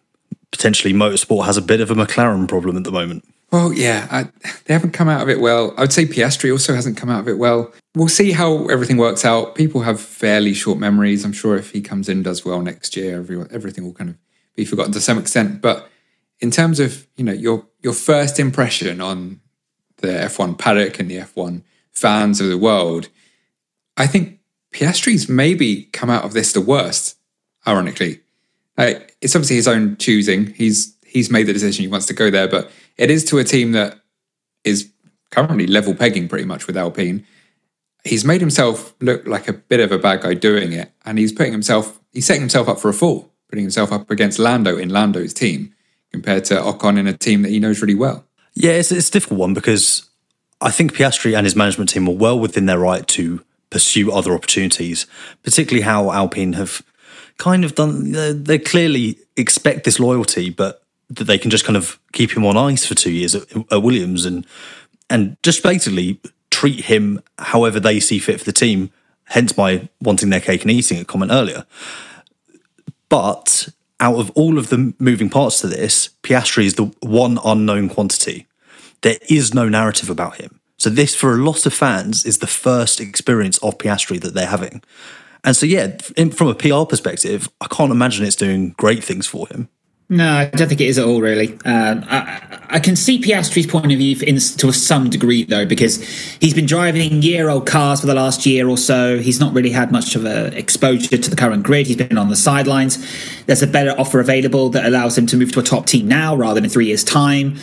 potentially 0.50 0.94
motorsport 0.94 1.44
has 1.44 1.56
a 1.56 1.62
bit 1.62 1.81
of 1.81 1.90
a 1.90 1.94
McLaren 1.94 2.49
problem 2.49 2.76
at 2.76 2.84
the 2.84 2.93
moment. 2.93 3.25
Well, 3.56 3.73
yeah, 3.73 4.06
I, 4.11 4.25
they 4.67 4.75
haven't 4.75 4.91
come 4.91 5.08
out 5.08 5.23
of 5.23 5.31
it 5.31 5.41
well. 5.41 5.73
I 5.79 5.81
would 5.81 5.93
say 5.93 6.05
Piastri 6.05 6.53
also 6.53 6.75
hasn't 6.75 6.99
come 6.99 7.08
out 7.08 7.20
of 7.20 7.29
it 7.29 7.38
well. 7.38 7.73
We'll 7.94 8.06
see 8.06 8.32
how 8.32 8.67
everything 8.67 8.99
works 8.99 9.25
out. 9.25 9.55
People 9.55 9.81
have 9.81 9.99
fairly 9.99 10.53
short 10.53 10.79
memories. 10.79 11.25
I'm 11.25 11.32
sure 11.32 11.56
if 11.56 11.70
he 11.70 11.81
comes 11.81 12.11
in 12.11 12.23
does 12.23 12.44
well 12.44 12.61
next 12.61 12.99
year, 12.99 13.17
everyone, 13.19 13.49
everything 13.50 13.85
will 13.85 13.94
kind 13.94 14.11
of 14.11 14.17
be 14.56 14.67
forgotten 14.67 14.93
to 14.93 15.00
some 15.00 15.17
extent. 15.17 15.62
But 15.62 15.88
in 16.38 16.50
terms 16.50 16.79
of 16.81 17.06
you 17.17 17.25
know 17.25 17.32
your 17.32 17.64
your 17.81 17.94
first 17.94 18.38
impression 18.38 19.00
on 19.00 19.41
the 20.02 20.09
F1 20.09 20.59
paddock 20.59 21.00
and 21.00 21.11
the 21.11 21.17
F1 21.17 21.62
fans 21.93 22.43
of 22.43 22.49
the 22.49 22.59
world, 22.59 23.09
I 23.97 24.07
think 24.07 24.38
Piastri's 24.71 25.30
maybe 25.30 25.85
come 25.95 26.11
out 26.11 26.25
of 26.25 26.35
this 26.35 26.52
the 26.52 26.61
worst. 26.61 27.16
Ironically, 27.66 28.21
it's 28.76 29.35
obviously 29.35 29.57
his 29.57 29.66
own 29.66 29.97
choosing. 29.97 30.52
He's 30.52 30.95
he's 31.16 31.30
made 31.30 31.46
the 31.46 31.52
decision 31.54 31.82
he 31.82 31.88
wants 31.88 32.04
to 32.04 32.12
go 32.12 32.28
there, 32.28 32.46
but 32.46 32.70
it 32.99 33.11
is 33.11 33.25
to 33.25 33.38
a 33.38 33.44
team 33.44 33.73
that 33.73 33.99
is 34.64 34.92
currently 35.30 35.66
level 35.66 35.94
pegging 35.94 36.28
pretty 36.28 36.44
much 36.44 36.66
with 36.66 36.76
Alpine. 36.76 37.26
He's 38.04 38.23
made 38.23 38.42
himself 38.42 38.94
look 39.00 39.26
like 39.26 39.49
a 39.49 39.54
bit 39.54 39.80
of 39.80 39.90
a 39.92 39.99
bad 39.99 40.20
guy 40.20 40.35
doing 40.35 40.73
it, 40.73 40.92
and 41.06 41.18
he's 41.18 41.32
putting 41.32 41.52
himself 41.52 41.99
he's 42.12 42.26
setting 42.26 42.42
himself 42.42 42.68
up 42.68 42.78
for 42.78 42.90
a 42.90 42.92
fall, 42.92 43.32
putting 43.49 43.64
himself 43.64 43.92
up 43.92 44.11
against 44.11 44.38
Lando 44.38 44.76
in 44.76 44.90
Lando's 44.90 45.32
team 45.32 45.75
compared 46.12 46.44
to 46.44 46.54
Ocon 46.54 46.99
in 46.99 47.06
a 47.06 47.16
team 47.16 47.40
that 47.42 47.49
he 47.49 47.58
knows 47.58 47.80
really 47.80 47.94
well. 47.94 48.26
Yeah, 48.52 48.73
it's, 48.73 48.92
it's 48.92 49.08
a 49.08 49.12
difficult 49.12 49.40
one 49.40 49.54
because 49.54 50.08
I 50.61 50.70
think 50.70 50.94
Piastri 50.94 51.35
and 51.35 51.46
his 51.46 51.56
management 51.56 51.88
team 51.88 52.06
are 52.08 52.14
well 52.14 52.38
within 52.38 52.66
their 52.66 52.78
right 52.78 53.06
to 53.08 53.42
pursue 53.70 54.12
other 54.12 54.35
opportunities, 54.35 55.06
particularly 55.42 55.82
how 55.82 56.12
Alpine 56.12 56.52
have 56.52 56.82
kind 57.38 57.64
of 57.64 57.75
done. 57.75 58.12
They 58.44 58.58
clearly 58.58 59.18
expect 59.35 59.85
this 59.85 59.99
loyalty, 59.99 60.50
but 60.50 60.86
that 61.10 61.25
they 61.25 61.38
can 61.38 61.50
just 61.50 61.64
kind 61.64 61.76
of 61.76 61.98
keep 62.12 62.36
him 62.36 62.44
on 62.44 62.56
ice 62.56 62.84
for 62.84 62.94
two 62.94 63.12
years 63.12 63.34
at, 63.34 63.44
at 63.72 63.82
Williams 63.82 64.25
and 64.25 64.46
and 65.08 65.36
just 65.42 65.62
basically 65.62 66.20
treat 66.50 66.86
him 66.86 67.22
however 67.38 67.78
they 67.78 68.00
see 68.00 68.18
fit 68.18 68.40
for 68.40 68.44
the 68.44 68.52
team. 68.52 68.90
Hence, 69.25 69.56
my 69.56 69.88
wanting 70.00 70.30
their 70.30 70.40
cake 70.40 70.62
and 70.62 70.70
eating 70.70 70.98
it 70.98 71.06
comment 71.06 71.32
earlier. 71.32 71.66
But 73.08 73.68
out 74.00 74.16
of 74.16 74.30
all 74.32 74.58
of 74.58 74.68
the 74.68 74.94
moving 74.98 75.30
parts 75.30 75.60
to 75.60 75.68
this, 75.68 76.10
Piastri 76.22 76.64
is 76.64 76.75
the 76.75 76.94
one 77.00 77.38
unknown 77.44 77.88
quantity. 77.88 78.46
There 79.02 79.18
is 79.28 79.54
no 79.54 79.68
narrative 79.68 80.10
about 80.10 80.36
him. 80.36 80.60
So 80.78 80.90
this, 80.90 81.14
for 81.14 81.34
a 81.34 81.38
lot 81.38 81.66
of 81.66 81.72
fans, 81.72 82.25
is 82.25 82.38
the 82.38 82.46
first 82.46 83.00
experience 83.00 83.58
of 83.58 83.78
Piastri 83.78 84.20
that 84.20 84.34
they're 84.34 84.46
having. 84.46 84.82
And 85.42 85.56
so, 85.56 85.64
yeah, 85.64 85.96
in, 86.16 86.30
from 86.30 86.48
a 86.48 86.54
PR 86.54 86.84
perspective, 86.84 87.48
I 87.60 87.66
can't 87.68 87.92
imagine 87.92 88.26
it's 88.26 88.36
doing 88.36 88.70
great 88.70 89.02
things 89.02 89.26
for 89.26 89.46
him. 89.48 89.68
No, 90.08 90.34
I 90.34 90.44
don't 90.44 90.68
think 90.68 90.80
it 90.80 90.86
is 90.86 90.98
at 90.98 91.04
all, 91.04 91.20
really. 91.20 91.58
Um, 91.64 92.04
I, 92.08 92.60
I 92.68 92.78
can 92.78 92.94
see 92.94 93.20
Piastri's 93.20 93.66
point 93.66 93.90
of 93.90 93.98
view 93.98 94.16
in, 94.25 94.36
to 94.36 94.72
some 94.72 95.10
degree, 95.10 95.42
though, 95.42 95.66
because 95.66 96.00
he's 96.38 96.54
been 96.54 96.66
driving 96.66 97.22
year-old 97.22 97.66
cars 97.66 98.02
for 98.02 98.06
the 98.06 98.14
last 98.14 98.46
year 98.46 98.68
or 98.68 98.78
so. 98.78 99.18
He's 99.18 99.40
not 99.40 99.52
really 99.52 99.70
had 99.70 99.90
much 99.90 100.14
of 100.14 100.25
a 100.25 100.56
exposure 100.56 101.18
to 101.18 101.30
the 101.30 101.34
current 101.34 101.64
grid. 101.64 101.88
He's 101.88 101.96
been 101.96 102.18
on 102.18 102.28
the 102.28 102.36
sidelines. 102.36 103.04
There's 103.46 103.62
a 103.62 103.66
better 103.66 103.98
offer 103.98 104.20
available 104.20 104.68
that 104.70 104.86
allows 104.86 105.18
him 105.18 105.26
to 105.26 105.36
move 105.36 105.50
to 105.52 105.60
a 105.60 105.64
top 105.64 105.86
team 105.86 106.06
now 106.06 106.36
rather 106.36 106.54
than 106.54 106.64
in 106.64 106.70
three 106.70 106.86
years' 106.86 107.02
time. 107.02 107.56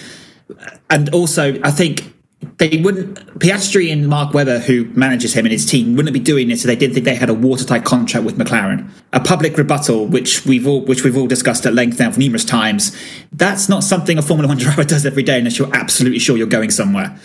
And 0.89 1.13
also, 1.13 1.57
I 1.63 1.71
think 1.71 2.13
they 2.57 2.81
wouldn't 2.81 3.39
Piastri 3.39 3.91
and 3.91 4.07
Mark 4.07 4.33
Webber, 4.33 4.59
who 4.59 4.85
manages 4.93 5.33
him 5.33 5.45
and 5.45 5.51
his 5.51 5.65
team, 5.65 5.95
wouldn't 5.95 6.13
be 6.13 6.19
doing 6.19 6.47
this 6.47 6.61
if 6.63 6.67
they 6.67 6.75
didn't 6.75 6.93
think 6.93 7.05
they 7.05 7.15
had 7.15 7.29
a 7.29 7.33
watertight 7.33 7.83
contract 7.83 8.25
with 8.25 8.37
McLaren. 8.37 8.89
A 9.11 9.19
public 9.19 9.57
rebuttal, 9.57 10.05
which 10.05 10.45
we've 10.45 10.67
all 10.67 10.81
which 10.81 11.03
we've 11.03 11.17
all 11.17 11.27
discussed 11.27 11.65
at 11.65 11.73
length 11.73 11.99
now 11.99 12.11
numerous 12.11 12.45
times, 12.45 12.95
that's 13.31 13.69
not 13.69 13.83
something 13.83 14.17
a 14.17 14.21
Formula 14.21 14.47
One 14.47 14.57
driver 14.59 14.83
does 14.83 15.05
every 15.05 15.23
day 15.23 15.37
unless 15.37 15.57
you're 15.57 15.73
absolutely 15.75 16.19
sure 16.19 16.37
you're 16.37 16.47
going 16.47 16.69
somewhere. 16.69 17.17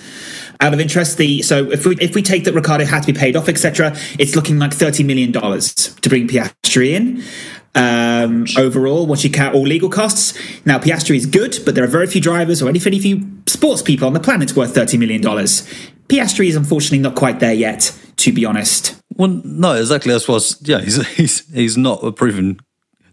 Out 0.60 0.74
of 0.74 0.80
interest, 0.80 1.18
the 1.18 1.42
so 1.42 1.70
if 1.70 1.86
we 1.86 1.96
if 2.00 2.14
we 2.14 2.22
take 2.22 2.44
that 2.44 2.54
Ricciardo 2.54 2.84
had 2.84 3.00
to 3.02 3.12
be 3.12 3.18
paid 3.18 3.36
off, 3.36 3.48
etc., 3.48 3.96
it's 4.18 4.34
looking 4.34 4.58
like 4.58 4.72
thirty 4.72 5.04
million 5.04 5.30
dollars 5.30 5.72
to 5.74 6.08
bring 6.08 6.26
Piastri 6.26 6.90
in 6.94 7.22
um, 7.74 8.46
overall 8.56 9.06
once 9.06 9.24
you 9.24 9.30
count 9.30 9.54
all 9.54 9.62
legal 9.62 9.88
costs. 9.88 10.38
Now, 10.64 10.78
Piastri 10.78 11.16
is 11.16 11.26
good, 11.26 11.58
but 11.64 11.74
there 11.74 11.84
are 11.84 11.88
very 11.88 12.06
few 12.06 12.20
drivers 12.20 12.62
or 12.62 12.68
any 12.68 12.78
few 12.78 13.30
sports 13.46 13.82
people 13.82 14.06
on 14.06 14.12
the 14.12 14.20
planet 14.20 14.56
worth 14.56 14.74
$30 14.74 14.98
million. 14.98 15.22
Piastri 15.22 16.48
is 16.48 16.56
unfortunately 16.56 16.98
not 16.98 17.14
quite 17.14 17.40
there 17.40 17.52
yet, 17.52 17.96
to 18.16 18.32
be 18.32 18.44
honest. 18.44 19.00
Well, 19.10 19.40
no, 19.44 19.74
exactly. 19.74 20.12
That's 20.12 20.28
what 20.28 20.56
yeah, 20.62 20.80
he's, 20.80 21.06
he's, 21.16 21.48
he's 21.52 21.76
not 21.76 22.02
a 22.02 22.12
proven, 22.12 22.60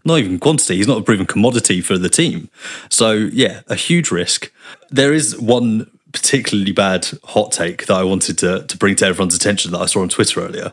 not 0.04 0.18
even 0.18 0.38
quantity, 0.38 0.76
he's 0.76 0.88
not 0.88 0.98
a 0.98 1.02
proven 1.02 1.26
commodity 1.26 1.80
for 1.80 1.98
the 1.98 2.08
team. 2.08 2.48
So, 2.90 3.12
yeah, 3.12 3.60
a 3.68 3.74
huge 3.74 4.10
risk. 4.10 4.50
There 4.90 5.12
is 5.12 5.38
one 5.38 5.90
particularly 6.12 6.72
bad 6.72 7.06
hot 7.24 7.52
take 7.52 7.86
that 7.86 7.96
I 7.96 8.02
wanted 8.02 8.38
to, 8.38 8.64
to 8.66 8.76
bring 8.78 8.96
to 8.96 9.06
everyone's 9.06 9.34
attention 9.34 9.72
that 9.72 9.80
I 9.80 9.86
saw 9.86 10.00
on 10.00 10.08
Twitter 10.08 10.40
earlier. 10.40 10.72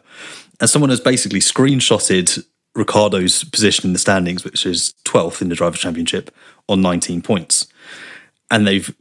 And 0.61 0.69
someone 0.69 0.89
has 0.89 1.01
basically 1.01 1.41
screenshotted 1.41 2.45
Ricciardo's 2.75 3.43
position 3.43 3.87
in 3.87 3.93
the 3.93 3.99
standings, 3.99 4.43
which 4.43 4.65
is 4.65 4.93
12th 5.05 5.41
in 5.41 5.49
the 5.49 5.55
Driver 5.55 5.77
Championship 5.77 6.33
on 6.67 6.81
19 6.81 7.21
points. 7.21 7.67
And 8.49 8.67
they've 8.67 8.93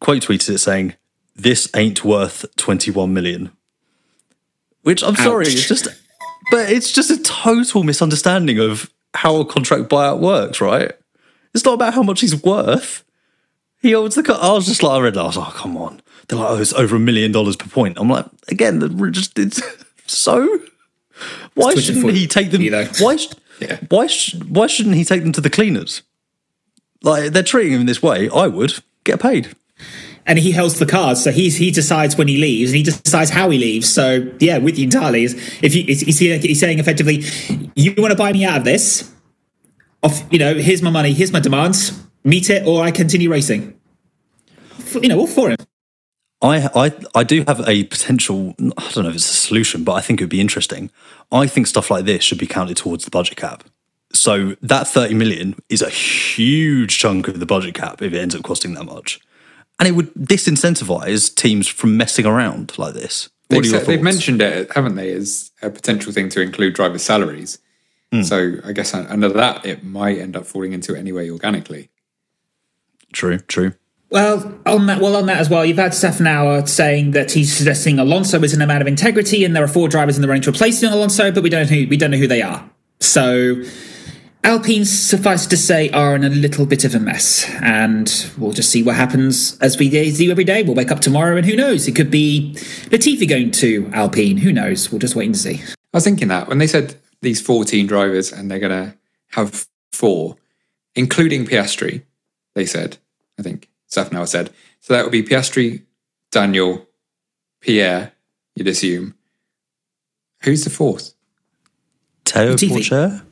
quote 0.00 0.22
tweeted 0.22 0.50
it 0.50 0.58
saying, 0.58 0.94
This 1.36 1.70
ain't 1.74 2.04
worth 2.04 2.44
21 2.56 3.12
million. 3.12 3.50
Which 4.82 5.02
I'm 5.02 5.10
Ouch. 5.10 5.18
sorry, 5.18 5.46
it's 5.46 5.68
just, 5.68 5.86
but 6.50 6.70
it's 6.70 6.90
just 6.90 7.10
a 7.10 7.22
total 7.22 7.84
misunderstanding 7.84 8.58
of 8.58 8.90
how 9.14 9.36
a 9.36 9.44
contract 9.44 9.88
buyout 9.88 10.18
works, 10.18 10.60
right? 10.60 10.92
It's 11.54 11.64
not 11.64 11.74
about 11.74 11.94
how 11.94 12.02
much 12.02 12.20
he's 12.20 12.42
worth. 12.42 13.04
He 13.80 13.94
owns 13.94 14.14
the. 14.14 14.38
I 14.40 14.52
was 14.52 14.66
just 14.66 14.82
like, 14.82 14.92
I 14.92 15.00
read 15.00 15.14
that. 15.14 15.20
I 15.20 15.26
was 15.26 15.36
like, 15.36 15.48
oh, 15.48 15.58
come 15.58 15.76
on. 15.76 16.00
They're 16.28 16.38
like, 16.38 16.50
oh, 16.50 16.58
it's 16.58 16.72
over 16.72 16.96
a 16.96 17.00
million 17.00 17.32
dollars 17.32 17.56
per 17.56 17.68
point. 17.68 17.98
I'm 17.98 18.08
like, 18.08 18.26
again, 18.48 18.80
just 19.12 19.38
it's 19.38 19.60
so 20.06 20.60
why 21.54 21.74
shouldn't 21.74 22.14
he 22.14 22.26
take 22.26 22.50
them? 22.50 22.62
Why? 22.98 23.18
Yeah. 23.60 23.78
Why? 23.90 24.08
Why 24.48 24.66
shouldn't 24.66 24.96
he 24.96 25.04
take 25.04 25.22
them 25.22 25.30
to 25.32 25.40
the 25.40 25.50
cleaners? 25.50 26.02
Like 27.02 27.32
they're 27.32 27.44
treating 27.44 27.74
him 27.74 27.80
in 27.82 27.86
this 27.86 28.02
way. 28.02 28.28
I 28.28 28.48
would 28.48 28.82
get 29.04 29.20
paid. 29.20 29.54
And 30.26 30.38
he 30.38 30.52
holds 30.52 30.78
the 30.78 30.86
cards, 30.86 31.22
so 31.22 31.30
he's 31.30 31.56
he 31.56 31.70
decides 31.70 32.16
when 32.16 32.26
he 32.26 32.38
leaves, 32.38 32.72
and 32.72 32.76
he 32.76 32.82
decides 32.82 33.30
how 33.30 33.50
he 33.50 33.58
leaves. 33.58 33.88
So 33.88 34.28
yeah, 34.40 34.58
with 34.58 34.78
you 34.78 34.84
entirely. 34.84 35.24
Is 35.24 35.34
If 35.62 35.74
you, 35.74 35.84
he's, 35.84 36.18
he's 36.18 36.60
saying 36.60 36.78
effectively, 36.78 37.24
you 37.76 37.94
want 37.98 38.10
to 38.10 38.16
buy 38.16 38.32
me 38.32 38.44
out 38.44 38.58
of 38.58 38.64
this? 38.64 39.12
Off, 40.02 40.22
you 40.32 40.38
know, 40.38 40.54
here's 40.54 40.82
my 40.82 40.90
money, 40.90 41.12
here's 41.12 41.32
my 41.32 41.40
demands. 41.40 41.92
Meet 42.24 42.50
it, 42.50 42.66
or 42.66 42.82
I 42.82 42.90
continue 42.90 43.30
racing. 43.30 43.78
You 44.92 45.08
know, 45.08 45.20
all 45.20 45.26
for 45.26 45.50
him. 45.50 45.56
I, 46.42 46.68
I, 46.74 46.92
I 47.14 47.24
do 47.24 47.44
have 47.46 47.66
a 47.68 47.84
potential, 47.84 48.54
I 48.76 48.90
don't 48.90 49.04
know 49.04 49.10
if 49.10 49.14
it's 49.14 49.30
a 49.30 49.34
solution, 49.34 49.84
but 49.84 49.92
I 49.92 50.00
think 50.00 50.20
it 50.20 50.24
would 50.24 50.30
be 50.30 50.40
interesting. 50.40 50.90
I 51.30 51.46
think 51.46 51.68
stuff 51.68 51.90
like 51.90 52.04
this 52.04 52.24
should 52.24 52.38
be 52.38 52.48
counted 52.48 52.76
towards 52.76 53.04
the 53.04 53.10
budget 53.10 53.36
cap. 53.36 53.64
So 54.12 54.56
that 54.60 54.88
30 54.88 55.14
million 55.14 55.54
is 55.68 55.80
a 55.80 55.88
huge 55.88 56.98
chunk 56.98 57.28
of 57.28 57.38
the 57.38 57.46
budget 57.46 57.74
cap 57.74 58.02
if 58.02 58.12
it 58.12 58.18
ends 58.18 58.34
up 58.34 58.42
costing 58.42 58.74
that 58.74 58.84
much. 58.84 59.20
And 59.78 59.88
it 59.88 59.92
would 59.92 60.12
disincentivize 60.14 61.34
teams 61.34 61.68
from 61.68 61.96
messing 61.96 62.26
around 62.26 62.76
like 62.76 62.94
this. 62.94 63.30
They've, 63.48 63.66
said, 63.66 63.86
they've, 63.86 64.02
mentioned 64.02 64.42
it, 64.42 64.72
haven't 64.72 64.96
they, 64.96 65.12
as 65.12 65.50
a 65.60 65.70
potential 65.70 66.12
thing 66.12 66.28
to 66.30 66.40
include 66.40 66.74
driver 66.74 66.98
salaries. 66.98 67.58
Mm. 68.10 68.24
So 68.24 68.66
I 68.66 68.72
guess 68.72 68.94
under 68.94 69.28
that, 69.30 69.64
it 69.64 69.84
might 69.84 70.18
end 70.18 70.36
up 70.36 70.46
falling 70.46 70.72
into 70.72 70.94
it 70.94 70.98
anyway 70.98 71.30
organically. 71.30 71.90
True, 73.12 73.38
true. 73.38 73.74
Well, 74.12 74.58
on 74.66 74.88
that, 74.88 75.00
well, 75.00 75.16
on 75.16 75.24
that 75.24 75.38
as 75.38 75.48
well, 75.48 75.64
you've 75.64 75.78
had 75.78 75.92
Szafnauer 75.92 76.68
saying 76.68 77.12
that 77.12 77.32
he's 77.32 77.56
suggesting 77.56 77.98
Alonso 77.98 78.42
is 78.42 78.52
an 78.52 78.60
amount 78.60 78.82
of 78.82 78.86
integrity, 78.86 79.42
and 79.42 79.56
there 79.56 79.64
are 79.64 79.68
four 79.68 79.88
drivers 79.88 80.16
in 80.16 80.22
the 80.22 80.28
running 80.28 80.42
to 80.42 80.50
replace 80.50 80.82
Alonso, 80.82 81.32
but 81.32 81.42
we 81.42 81.48
don't 81.48 81.62
know 81.62 81.74
who, 81.74 81.88
we 81.88 81.96
don't 81.96 82.10
know 82.10 82.18
who 82.18 82.26
they 82.26 82.42
are. 82.42 82.68
So, 83.00 83.62
Alpine, 84.44 84.84
suffice 84.84 85.46
to 85.46 85.56
say, 85.56 85.88
are 85.92 86.14
in 86.14 86.24
a 86.24 86.28
little 86.28 86.66
bit 86.66 86.84
of 86.84 86.94
a 86.94 87.00
mess, 87.00 87.48
and 87.62 88.30
we'll 88.36 88.52
just 88.52 88.68
see 88.68 88.82
what 88.82 88.96
happens 88.96 89.58
as 89.60 89.78
we 89.78 89.88
do 89.88 90.30
every 90.30 90.44
day. 90.44 90.62
We'll 90.62 90.74
wake 90.74 90.92
up 90.92 91.00
tomorrow, 91.00 91.38
and 91.38 91.46
who 91.46 91.56
knows? 91.56 91.88
It 91.88 91.96
could 91.96 92.10
be 92.10 92.52
Latifi 92.90 93.26
going 93.26 93.50
to 93.52 93.90
Alpine. 93.94 94.36
Who 94.36 94.52
knows? 94.52 94.92
We'll 94.92 94.98
just 94.98 95.16
wait 95.16 95.24
and 95.24 95.38
see. 95.38 95.62
I 95.62 95.96
was 95.96 96.04
thinking 96.04 96.28
that 96.28 96.48
when 96.48 96.58
they 96.58 96.66
said 96.66 96.96
these 97.22 97.40
14 97.40 97.86
drivers 97.86 98.30
and 98.30 98.50
they're 98.50 98.58
going 98.58 98.90
to 98.90 98.94
have 99.30 99.66
four, 99.90 100.36
including 100.94 101.46
Piastri, 101.46 102.02
they 102.54 102.66
said, 102.66 102.98
I 103.38 103.42
think 103.42 103.70
Szafnauer 103.92 104.26
said. 104.26 104.50
So 104.80 104.94
that 104.94 105.04
would 105.04 105.12
be 105.12 105.22
Piastri, 105.22 105.82
Daniel, 106.30 106.88
Pierre, 107.60 108.12
you'd 108.54 108.68
assume. 108.68 109.14
Who's 110.42 110.64
the 110.64 110.70
fourth? 110.70 111.14
Teo 112.24 112.54
Pourchaire? 112.54 113.22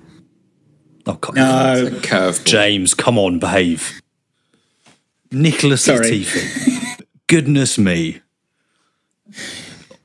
Oh, 1.06 1.14
God. 1.14 1.34
No. 1.34 2.00
Curve. 2.02 2.44
James, 2.44 2.94
come 2.94 3.18
on, 3.18 3.38
behave. 3.38 4.00
Nicholas 5.32 5.88
Latifi. 5.88 7.02
Goodness 7.26 7.78
me. 7.78 8.20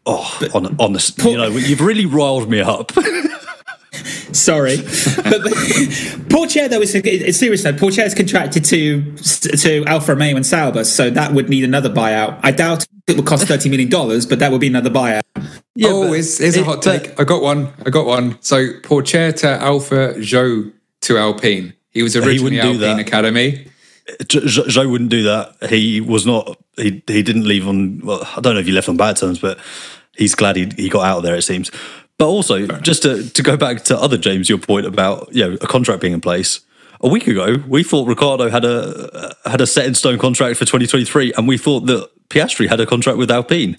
Oh, 0.06 0.38
but, 0.40 0.56
on, 0.56 0.76
honest, 0.80 1.22
you 1.24 1.36
know, 1.36 1.48
you've 1.48 1.82
really 1.82 2.06
riled 2.06 2.50
me 2.50 2.62
up. 2.62 2.92
Sorry, 4.34 4.78
but, 5.16 5.44
but 5.44 5.54
Pourchaire 6.30 6.70
though 6.70 6.82
is 6.82 6.96
it's 6.96 7.38
serious 7.38 7.64
though. 7.64 7.74
Pourchaire 7.74 8.06
is 8.06 8.14
contracted 8.14 8.66
to 8.66 9.16
to 9.58 9.84
Alfa 9.86 10.14
Romeo 10.14 10.36
and 10.36 10.46
Sauber, 10.46 10.84
so 10.84 11.10
that 11.10 11.34
would 11.34 11.50
need 11.50 11.64
another 11.64 11.90
buyout. 11.90 12.40
I 12.44 12.52
doubt 12.52 12.86
it 13.08 13.16
would 13.16 13.26
cost 13.26 13.48
thirty 13.48 13.70
million 13.70 13.90
dollars, 13.90 14.26
but 14.26 14.40
that 14.40 14.52
would 14.52 14.62
be 14.62 14.68
another 14.68 14.90
buyout. 14.90 15.22
Yeah, 15.76 15.90
oh, 15.92 16.14
here's, 16.14 16.38
here's 16.38 16.56
it, 16.56 16.62
a 16.62 16.64
hot 16.64 16.82
take. 16.82 17.20
I 17.20 17.24
got 17.24 17.42
one. 17.42 17.74
I 17.86 17.90
got 17.90 18.06
one. 18.06 18.38
So 18.42 18.74
Pourchaire 18.82 19.36
to 19.38 19.50
Alfa, 19.62 20.16
Zhou 20.16 20.74
to 21.02 21.18
Alpine. 21.18 21.74
He 21.92 22.04
was 22.04 22.16
originally 22.16 22.56
he 22.56 22.60
Alpine 22.60 23.00
Academy. 23.00 23.68
Zhou 24.08 24.90
wouldn't 24.90 25.10
do 25.10 25.24
that. 25.24 25.70
He 25.70 26.02
was 26.02 26.26
not. 26.26 26.60
He 26.78 27.04
he 27.08 27.24
didn't 27.24 27.48
leave 27.48 27.68
on. 27.68 28.00
Well, 28.00 28.28
I 28.36 28.42
don't 28.42 28.54
know 28.54 28.60
if 28.60 28.66
he 28.66 28.72
left 28.72 28.90
on 28.90 28.98
bad 28.98 29.18
terms, 29.18 29.40
but 29.40 29.60
he's 30.16 30.36
glad 30.36 30.56
he 30.56 30.70
he 30.76 30.90
got 30.90 31.06
out 31.06 31.18
of 31.18 31.24
there. 31.24 31.36
It 31.36 31.44
seems. 31.44 31.72
But 32.18 32.28
also, 32.28 32.66
just 32.80 33.04
to, 33.04 33.30
to 33.30 33.44
go 33.44 33.58
back 33.58 33.84
to 33.86 34.00
other 34.00 34.18
James, 34.18 34.48
your 34.48 34.58
point 34.58 34.86
about 34.86 35.28
you 35.34 35.46
know 35.46 35.58
a 35.62 35.68
contract 35.68 36.02
being 36.02 36.14
in 36.14 36.22
place. 36.22 36.62
A 37.02 37.10
week 37.10 37.28
ago, 37.28 37.58
we 37.68 37.84
thought 37.84 38.08
Ricciardo 38.08 38.50
had 38.50 38.64
a 38.64 39.36
had 39.46 39.60
a 39.60 39.68
set 39.68 39.86
in 39.86 39.96
stone 39.96 40.18
contract 40.18 40.58
for 40.58 40.64
2023, 40.64 41.34
and 41.34 41.48
we 41.48 41.58
thought 41.58 41.82
that 41.82 42.10
Piastri 42.30 42.70
had 42.70 42.80
a 42.80 42.86
contract 42.86 43.18
with 43.18 43.30
Alpine. 43.30 43.78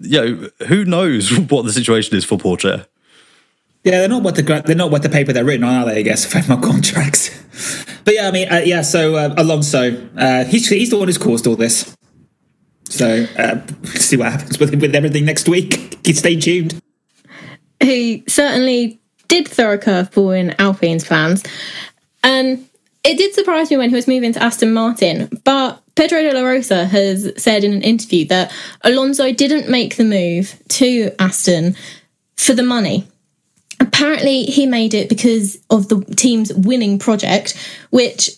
You 0.00 0.20
know, 0.20 0.66
who 0.68 0.84
knows 0.84 1.36
what 1.50 1.64
the 1.64 1.72
situation 1.72 2.16
is 2.16 2.24
for 2.24 2.38
Pourchaire? 2.38 2.86
Yeah, 3.82 3.98
they're 3.98 4.08
not 4.08 4.22
what 4.22 4.36
the 4.36 4.62
they're 4.64 4.76
not 4.76 4.92
what 4.92 5.02
the 5.02 5.08
paper 5.08 5.32
they're 5.32 5.44
written 5.44 5.64
on, 5.64 5.74
are 5.74 5.86
they? 5.86 5.98
I 5.98 6.02
guess 6.02 6.24
FEMA 6.32 6.62
contracts. 6.62 7.30
but 8.04 8.14
yeah, 8.14 8.28
I 8.28 8.30
mean, 8.30 8.48
uh, 8.48 8.62
yeah. 8.64 8.82
So 8.82 9.16
uh, 9.16 9.34
Alonso, 9.36 10.08
uh, 10.16 10.44
he's 10.44 10.68
he's 10.68 10.90
the 10.90 10.98
one 10.98 11.08
who's 11.08 11.18
caused 11.18 11.48
all 11.48 11.56
this. 11.56 11.96
So 12.84 13.26
uh, 13.36 13.60
see 13.86 14.16
what 14.16 14.30
happens 14.30 14.60
with 14.60 14.72
with 14.80 14.94
everything 14.94 15.24
next 15.24 15.48
week. 15.48 15.98
Stay 16.06 16.38
tuned 16.38 16.80
who 17.82 18.22
certainly 18.28 19.00
did 19.28 19.48
throw 19.48 19.74
a 19.74 19.78
curveball 19.78 20.38
in 20.38 20.54
Alpine's 20.58 21.04
plans. 21.04 21.44
And 22.22 22.68
it 23.04 23.16
did 23.16 23.34
surprise 23.34 23.70
me 23.70 23.76
when 23.76 23.88
he 23.88 23.94
was 23.94 24.08
moving 24.08 24.32
to 24.32 24.42
Aston 24.42 24.74
Martin, 24.74 25.28
but 25.44 25.80
Pedro 25.94 26.22
de 26.22 26.34
la 26.34 26.42
Rosa 26.42 26.86
has 26.86 27.32
said 27.36 27.64
in 27.64 27.72
an 27.72 27.82
interview 27.82 28.26
that 28.26 28.52
Alonso 28.82 29.32
didn't 29.32 29.70
make 29.70 29.96
the 29.96 30.04
move 30.04 30.60
to 30.68 31.10
Aston 31.18 31.76
for 32.36 32.52
the 32.52 32.62
money. 32.62 33.06
Apparently, 33.80 34.44
he 34.44 34.66
made 34.66 34.92
it 34.92 35.08
because 35.08 35.58
of 35.70 35.88
the 35.88 36.04
team's 36.16 36.52
winning 36.52 36.98
project, 36.98 37.56
which 37.90 38.30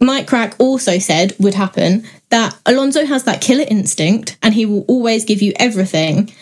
Mike 0.00 0.26
Krack 0.26 0.54
also 0.58 0.98
said 0.98 1.34
would 1.38 1.54
happen 1.54 2.04
that 2.30 2.56
Alonso 2.66 3.04
has 3.04 3.24
that 3.24 3.40
killer 3.40 3.64
instinct 3.68 4.36
and 4.42 4.54
he 4.54 4.66
will 4.66 4.84
always 4.88 5.24
give 5.24 5.42
you 5.42 5.52
everything. 5.56 6.32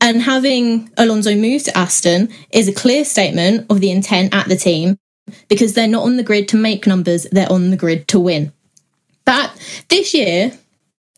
And 0.00 0.22
having 0.22 0.90
Alonso 0.96 1.34
move 1.34 1.62
to 1.64 1.76
Aston 1.76 2.30
is 2.50 2.68
a 2.68 2.72
clear 2.72 3.04
statement 3.04 3.66
of 3.70 3.80
the 3.80 3.90
intent 3.90 4.34
at 4.34 4.48
the 4.48 4.56
team 4.56 4.98
because 5.48 5.74
they're 5.74 5.86
not 5.86 6.04
on 6.04 6.16
the 6.16 6.22
grid 6.22 6.48
to 6.48 6.56
make 6.56 6.86
numbers, 6.86 7.26
they're 7.30 7.52
on 7.52 7.70
the 7.70 7.76
grid 7.76 8.08
to 8.08 8.18
win. 8.18 8.52
But 9.24 9.52
this 9.88 10.14
year, 10.14 10.52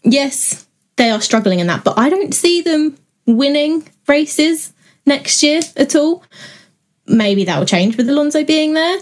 yes, 0.03 0.67
they 0.97 1.11
are 1.11 1.21
struggling 1.21 1.61
in 1.61 1.69
that, 1.69 1.85
but 1.85 1.99
I 1.99 2.11
don't 2.11 2.35
see 2.35 2.61
them 2.61 2.97
winning 3.27 3.89
races 4.09 4.73
next 5.07 5.43
year 5.43 5.61
at 5.77 5.95
all. 5.95 6.25
Maybe 7.07 7.45
that 7.45 7.59
will 7.59 7.67
change 7.67 7.97
with 7.97 8.09
Alonso 8.09 8.45
being 8.45 8.75
there, 8.75 8.99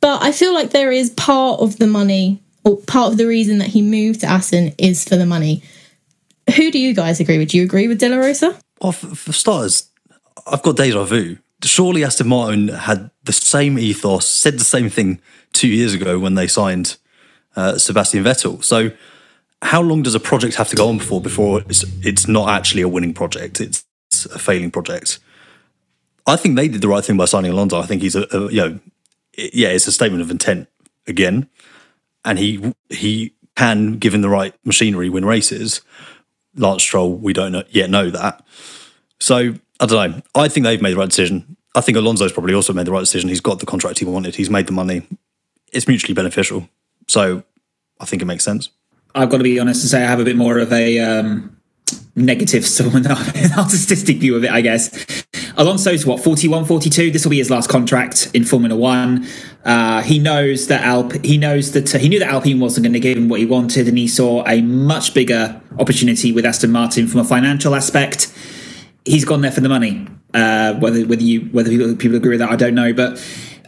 but 0.00 0.22
I 0.22 0.32
feel 0.32 0.54
like 0.54 0.70
there 0.70 0.92
is 0.92 1.10
part 1.10 1.60
of 1.60 1.78
the 1.78 1.86
money 1.86 2.42
or 2.64 2.76
part 2.76 3.12
of 3.12 3.18
the 3.18 3.26
reason 3.26 3.58
that 3.58 3.68
he 3.68 3.82
moved 3.82 4.20
to 4.20 4.26
Aston 4.26 4.74
is 4.78 5.04
for 5.04 5.16
the 5.16 5.26
money. 5.26 5.62
Who 6.56 6.70
do 6.70 6.78
you 6.78 6.94
guys 6.94 7.20
agree 7.20 7.38
with? 7.38 7.50
Do 7.50 7.56
you 7.56 7.64
agree 7.64 7.88
with 7.88 7.98
De 7.98 8.08
La 8.08 8.16
Rosa? 8.16 8.58
Well, 8.82 8.92
for, 8.92 9.14
for 9.14 9.32
starters, 9.32 9.88
I've 10.46 10.62
got 10.62 10.76
deja 10.76 11.04
vu. 11.04 11.38
Surely 11.62 12.02
Aston 12.02 12.28
Martin 12.28 12.68
had 12.68 13.10
the 13.22 13.32
same 13.32 13.78
ethos, 13.78 14.26
said 14.26 14.58
the 14.58 14.64
same 14.64 14.90
thing 14.90 15.20
two 15.52 15.68
years 15.68 15.94
ago 15.94 16.18
when 16.18 16.34
they 16.34 16.48
signed 16.48 16.96
uh, 17.54 17.78
Sebastian 17.78 18.24
Vettel. 18.24 18.62
So, 18.64 18.90
how 19.62 19.80
long 19.80 20.02
does 20.02 20.16
a 20.16 20.20
project 20.20 20.56
have 20.56 20.68
to 20.70 20.76
go 20.76 20.88
on 20.88 20.98
before 20.98 21.20
before 21.20 21.60
it's, 21.68 21.84
it's 22.04 22.26
not 22.26 22.48
actually 22.48 22.82
a 22.82 22.88
winning 22.88 23.14
project? 23.14 23.60
It's, 23.60 23.84
it's 24.08 24.26
a 24.26 24.38
failing 24.40 24.72
project. 24.72 25.20
I 26.26 26.34
think 26.34 26.56
they 26.56 26.66
did 26.66 26.80
the 26.80 26.88
right 26.88 27.04
thing 27.04 27.16
by 27.16 27.26
signing 27.26 27.52
Alonso. 27.52 27.78
I 27.78 27.86
think 27.86 28.02
he's 28.02 28.16
a, 28.16 28.26
a 28.36 28.50
you 28.50 28.56
know, 28.56 28.80
it, 29.34 29.54
yeah, 29.54 29.68
it's 29.68 29.86
a 29.86 29.92
statement 29.92 30.22
of 30.22 30.30
intent 30.32 30.68
again, 31.06 31.48
and 32.24 32.40
he 32.40 32.74
he 32.90 33.34
can, 33.54 33.98
given 33.98 34.22
the 34.22 34.28
right 34.28 34.54
machinery, 34.64 35.08
win 35.08 35.24
races. 35.24 35.82
Lance 36.56 36.82
Stroll, 36.82 37.14
we 37.14 37.32
don't 37.32 37.52
know, 37.52 37.64
yet 37.70 37.90
know 37.90 38.10
that. 38.10 38.44
So 39.20 39.54
I 39.80 39.86
don't 39.86 40.10
know. 40.10 40.22
I 40.34 40.48
think 40.48 40.64
they've 40.64 40.82
made 40.82 40.92
the 40.92 40.98
right 40.98 41.08
decision. 41.08 41.56
I 41.74 41.80
think 41.80 41.96
Alonso's 41.96 42.32
probably 42.32 42.54
also 42.54 42.72
made 42.72 42.86
the 42.86 42.92
right 42.92 43.00
decision. 43.00 43.28
He's 43.28 43.40
got 43.40 43.60
the 43.60 43.66
contract 43.66 43.98
he 43.98 44.04
wanted. 44.04 44.34
He's 44.34 44.50
made 44.50 44.66
the 44.66 44.72
money. 44.72 45.02
It's 45.72 45.88
mutually 45.88 46.14
beneficial. 46.14 46.68
So 47.08 47.42
I 48.00 48.04
think 48.04 48.22
it 48.22 48.26
makes 48.26 48.44
sense. 48.44 48.70
I've 49.14 49.30
got 49.30 49.38
to 49.38 49.44
be 49.44 49.58
honest 49.58 49.82
and 49.82 49.90
say 49.90 50.02
I 50.02 50.06
have 50.06 50.20
a 50.20 50.24
bit 50.24 50.36
more 50.36 50.58
of 50.58 50.72
a 50.72 50.98
um, 50.98 51.56
negative, 52.14 52.66
so 52.66 52.84
narcissistic 52.84 54.18
view 54.20 54.36
of 54.36 54.44
it, 54.44 54.50
I 54.50 54.60
guess. 54.60 55.21
Alonso's 55.56 56.06
what 56.06 56.22
41, 56.22 56.64
42. 56.64 57.10
This 57.10 57.24
will 57.24 57.30
be 57.30 57.38
his 57.38 57.50
last 57.50 57.68
contract 57.68 58.30
in 58.34 58.44
Formula 58.44 58.76
One. 58.76 59.26
Uh, 59.64 60.02
he 60.02 60.18
knows 60.18 60.66
that 60.68 60.82
Alp. 60.82 61.12
He 61.24 61.38
knows 61.38 61.72
that 61.72 61.94
uh, 61.94 61.98
he 61.98 62.08
knew 62.08 62.18
that 62.18 62.28
Alpine 62.28 62.60
wasn't 62.60 62.84
going 62.84 62.94
to 62.94 63.00
give 63.00 63.16
him 63.16 63.28
what 63.28 63.40
he 63.40 63.46
wanted, 63.46 63.88
and 63.88 63.96
he 63.96 64.08
saw 64.08 64.46
a 64.46 64.60
much 64.62 65.14
bigger 65.14 65.60
opportunity 65.78 66.32
with 66.32 66.44
Aston 66.44 66.72
Martin 66.72 67.06
from 67.06 67.20
a 67.20 67.24
financial 67.24 67.74
aspect. 67.74 68.32
He's 69.04 69.24
gone 69.24 69.40
there 69.40 69.52
for 69.52 69.60
the 69.60 69.68
money. 69.68 70.06
Uh, 70.34 70.74
whether 70.74 71.06
whether 71.06 71.22
you 71.22 71.42
whether 71.52 71.70
people, 71.94 72.16
agree 72.16 72.30
with 72.30 72.40
that, 72.40 72.50
I 72.50 72.56
don't 72.56 72.74
know, 72.74 72.92
but. 72.92 73.22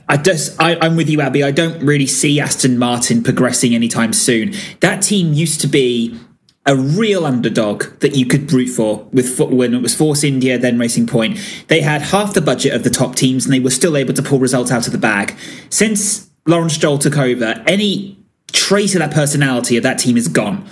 I 0.06 0.18
just, 0.18 0.60
I, 0.60 0.76
I'm 0.82 0.96
with 0.96 1.08
you, 1.08 1.22
Abby. 1.22 1.42
I 1.42 1.50
don't 1.50 1.82
really 1.82 2.06
see 2.06 2.38
Aston 2.38 2.76
Martin 2.76 3.22
progressing 3.22 3.74
anytime 3.74 4.12
soon. 4.12 4.52
That 4.80 5.02
team 5.02 5.32
used 5.32 5.62
to 5.62 5.66
be 5.66 6.20
a 6.66 6.74
real 6.74 7.26
underdog 7.26 7.84
that 8.00 8.14
you 8.14 8.24
could 8.24 8.50
root 8.50 8.68
for 8.68 9.06
with 9.12 9.38
when 9.38 9.74
it 9.74 9.82
was 9.82 9.94
Force 9.94 10.24
India, 10.24 10.58
then 10.58 10.78
Racing 10.78 11.06
Point. 11.06 11.38
They 11.68 11.82
had 11.82 12.00
half 12.00 12.32
the 12.32 12.40
budget 12.40 12.72
of 12.72 12.84
the 12.84 12.90
top 12.90 13.14
teams, 13.14 13.44
and 13.44 13.52
they 13.52 13.60
were 13.60 13.70
still 13.70 13.96
able 13.96 14.14
to 14.14 14.22
pull 14.22 14.38
results 14.38 14.70
out 14.70 14.86
of 14.86 14.92
the 14.92 14.98
bag. 14.98 15.36
Since 15.68 16.30
Lawrence 16.46 16.74
Stroll 16.74 16.98
took 16.98 17.18
over, 17.18 17.62
any 17.66 18.18
trace 18.52 18.94
of 18.94 19.00
that 19.00 19.12
personality 19.12 19.76
of 19.76 19.82
that 19.82 19.98
team 19.98 20.16
is 20.16 20.28
gone, 20.28 20.66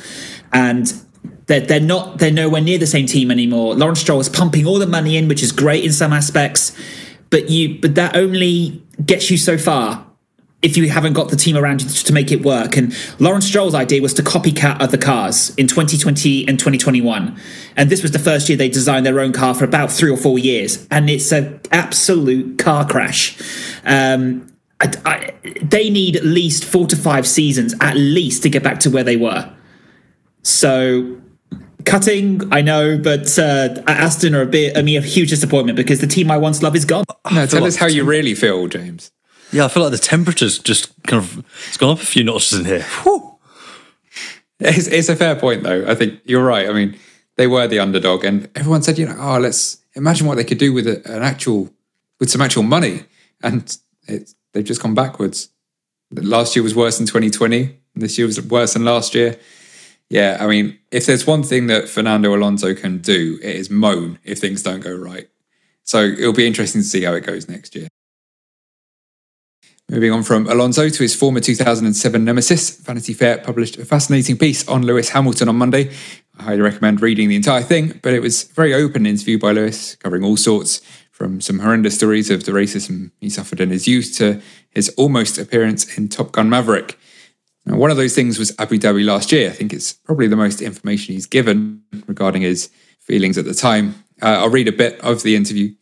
and 0.52 0.94
they're, 1.46 1.60
they're 1.60 1.80
not 1.80 2.18
they're 2.18 2.30
nowhere 2.30 2.62
near 2.62 2.78
the 2.78 2.86
same 2.86 3.06
team 3.06 3.30
anymore. 3.30 3.74
Lawrence 3.74 4.00
Stroll 4.00 4.20
is 4.20 4.30
pumping 4.30 4.66
all 4.66 4.78
the 4.78 4.86
money 4.86 5.16
in, 5.18 5.28
which 5.28 5.42
is 5.42 5.52
great 5.52 5.84
in 5.84 5.92
some 5.92 6.12
aspects, 6.12 6.74
but 7.28 7.50
you 7.50 7.78
but 7.80 7.94
that 7.96 8.16
only 8.16 8.82
gets 9.04 9.30
you 9.30 9.36
so 9.36 9.58
far 9.58 10.06
if 10.62 10.76
you 10.76 10.88
haven't 10.88 11.12
got 11.12 11.28
the 11.28 11.36
team 11.36 11.56
around 11.56 11.82
you 11.82 11.88
to 11.88 12.12
make 12.12 12.30
it 12.30 12.42
work. 12.42 12.76
And 12.76 12.96
Lawrence 13.18 13.46
Stroll's 13.46 13.74
idea 13.74 14.00
was 14.00 14.14
to 14.14 14.22
copycat 14.22 14.80
other 14.80 14.96
cars 14.96 15.54
in 15.56 15.66
2020 15.66 16.46
and 16.46 16.58
2021. 16.58 17.36
And 17.76 17.90
this 17.90 18.02
was 18.02 18.12
the 18.12 18.20
first 18.20 18.48
year 18.48 18.56
they 18.56 18.68
designed 18.68 19.04
their 19.04 19.18
own 19.18 19.32
car 19.32 19.54
for 19.54 19.64
about 19.64 19.90
three 19.90 20.10
or 20.10 20.16
four 20.16 20.38
years. 20.38 20.86
And 20.90 21.10
it's 21.10 21.32
an 21.32 21.60
absolute 21.72 22.58
car 22.58 22.86
crash. 22.86 23.36
Um, 23.84 24.46
I, 24.80 24.92
I, 25.04 25.34
they 25.60 25.90
need 25.90 26.16
at 26.16 26.24
least 26.24 26.64
four 26.64 26.86
to 26.86 26.96
five 26.96 27.26
seasons 27.26 27.74
at 27.80 27.96
least 27.96 28.44
to 28.44 28.48
get 28.48 28.62
back 28.62 28.78
to 28.80 28.90
where 28.90 29.04
they 29.04 29.16
were. 29.16 29.52
So 30.42 31.20
cutting, 31.84 32.52
I 32.52 32.62
know, 32.62 32.98
but 32.98 33.36
uh, 33.36 33.82
Aston 33.88 34.34
are 34.36 34.42
a 34.42 34.46
bit, 34.46 34.76
I 34.76 34.82
mean, 34.82 34.98
a 34.98 35.04
huge 35.04 35.30
disappointment 35.30 35.76
because 35.76 36.00
the 36.00 36.06
team 36.06 36.30
I 36.30 36.38
once 36.38 36.62
loved 36.62 36.76
is 36.76 36.84
gone. 36.84 37.04
No, 37.32 37.46
tell 37.46 37.64
us 37.64 37.76
how 37.76 37.86
you 37.86 38.04
really 38.04 38.34
feel, 38.34 38.68
James. 38.68 39.10
Yeah, 39.52 39.66
I 39.66 39.68
feel 39.68 39.82
like 39.82 39.92
the 39.92 39.98
temperature's 39.98 40.58
just 40.58 40.90
kind 41.04 41.22
of 41.22 41.44
it's 41.68 41.76
gone 41.76 41.90
up 41.90 42.02
a 42.02 42.06
few 42.06 42.24
notches 42.24 42.58
in 42.58 42.64
here. 42.64 42.86
It's, 44.64 44.86
it's 44.86 45.08
a 45.08 45.16
fair 45.16 45.34
point, 45.34 45.64
though. 45.64 45.84
I 45.88 45.94
think 45.94 46.20
you're 46.24 46.44
right. 46.44 46.68
I 46.68 46.72
mean, 46.72 46.96
they 47.36 47.46
were 47.46 47.66
the 47.66 47.80
underdog, 47.80 48.24
and 48.24 48.48
everyone 48.54 48.82
said, 48.82 48.98
you 48.98 49.06
know, 49.06 49.16
oh, 49.18 49.38
let's 49.38 49.78
imagine 49.94 50.26
what 50.26 50.36
they 50.36 50.44
could 50.44 50.58
do 50.58 50.72
with 50.72 50.86
an 50.86 51.22
actual, 51.22 51.70
with 52.20 52.30
some 52.30 52.40
actual 52.40 52.62
money, 52.62 53.02
and 53.42 53.76
it, 54.06 54.32
they've 54.52 54.64
just 54.64 54.82
gone 54.82 54.94
backwards. 54.94 55.48
Last 56.12 56.54
year 56.54 56.62
was 56.62 56.74
worse 56.74 56.98
than 56.98 57.06
2020. 57.06 57.76
This 57.94 58.18
year 58.18 58.26
was 58.26 58.40
worse 58.40 58.74
than 58.74 58.84
last 58.84 59.14
year. 59.14 59.38
Yeah, 60.08 60.36
I 60.40 60.46
mean, 60.46 60.78
if 60.90 61.06
there's 61.06 61.26
one 61.26 61.42
thing 61.42 61.66
that 61.68 61.88
Fernando 61.88 62.34
Alonso 62.34 62.74
can 62.74 62.98
do, 62.98 63.38
it 63.42 63.56
is 63.56 63.70
moan 63.70 64.18
if 64.24 64.38
things 64.38 64.62
don't 64.62 64.80
go 64.80 64.94
right. 64.94 65.28
So 65.84 66.02
it'll 66.02 66.34
be 66.34 66.46
interesting 66.46 66.82
to 66.82 66.86
see 66.86 67.02
how 67.02 67.14
it 67.14 67.26
goes 67.26 67.48
next 67.48 67.74
year. 67.74 67.88
Moving 69.92 70.10
on 70.10 70.22
from 70.22 70.46
Alonso 70.46 70.88
to 70.88 71.02
his 71.02 71.14
former 71.14 71.38
2007 71.38 72.24
nemesis, 72.24 72.78
Vanity 72.78 73.12
Fair 73.12 73.36
published 73.36 73.76
a 73.76 73.84
fascinating 73.84 74.38
piece 74.38 74.66
on 74.66 74.86
Lewis 74.86 75.10
Hamilton 75.10 75.50
on 75.50 75.56
Monday. 75.56 75.90
I 76.38 76.44
highly 76.44 76.62
recommend 76.62 77.02
reading 77.02 77.28
the 77.28 77.36
entire 77.36 77.60
thing, 77.60 78.00
but 78.02 78.14
it 78.14 78.20
was 78.20 78.48
a 78.50 78.54
very 78.54 78.72
open 78.72 79.04
interview 79.04 79.38
by 79.38 79.52
Lewis, 79.52 79.96
covering 79.96 80.24
all 80.24 80.38
sorts 80.38 80.80
from 81.10 81.42
some 81.42 81.58
horrendous 81.58 81.96
stories 81.96 82.30
of 82.30 82.44
the 82.44 82.52
racism 82.52 83.10
he 83.20 83.28
suffered 83.28 83.60
in 83.60 83.68
his 83.68 83.86
youth 83.86 84.16
to 84.16 84.40
his 84.70 84.88
almost 84.96 85.36
appearance 85.36 85.98
in 85.98 86.08
Top 86.08 86.32
Gun 86.32 86.48
Maverick. 86.48 86.98
Now, 87.66 87.76
one 87.76 87.90
of 87.90 87.98
those 87.98 88.14
things 88.14 88.38
was 88.38 88.58
Abu 88.58 88.78
Dhabi 88.78 89.04
last 89.04 89.30
year. 89.30 89.50
I 89.50 89.52
think 89.52 89.74
it's 89.74 89.92
probably 89.92 90.26
the 90.26 90.36
most 90.36 90.62
information 90.62 91.12
he's 91.12 91.26
given 91.26 91.82
regarding 92.06 92.40
his 92.40 92.70
feelings 92.98 93.36
at 93.36 93.44
the 93.44 93.52
time. 93.52 94.02
Uh, 94.22 94.38
I'll 94.38 94.48
read 94.48 94.68
a 94.68 94.72
bit 94.72 94.98
of 95.00 95.22
the 95.22 95.36
interview 95.36 95.74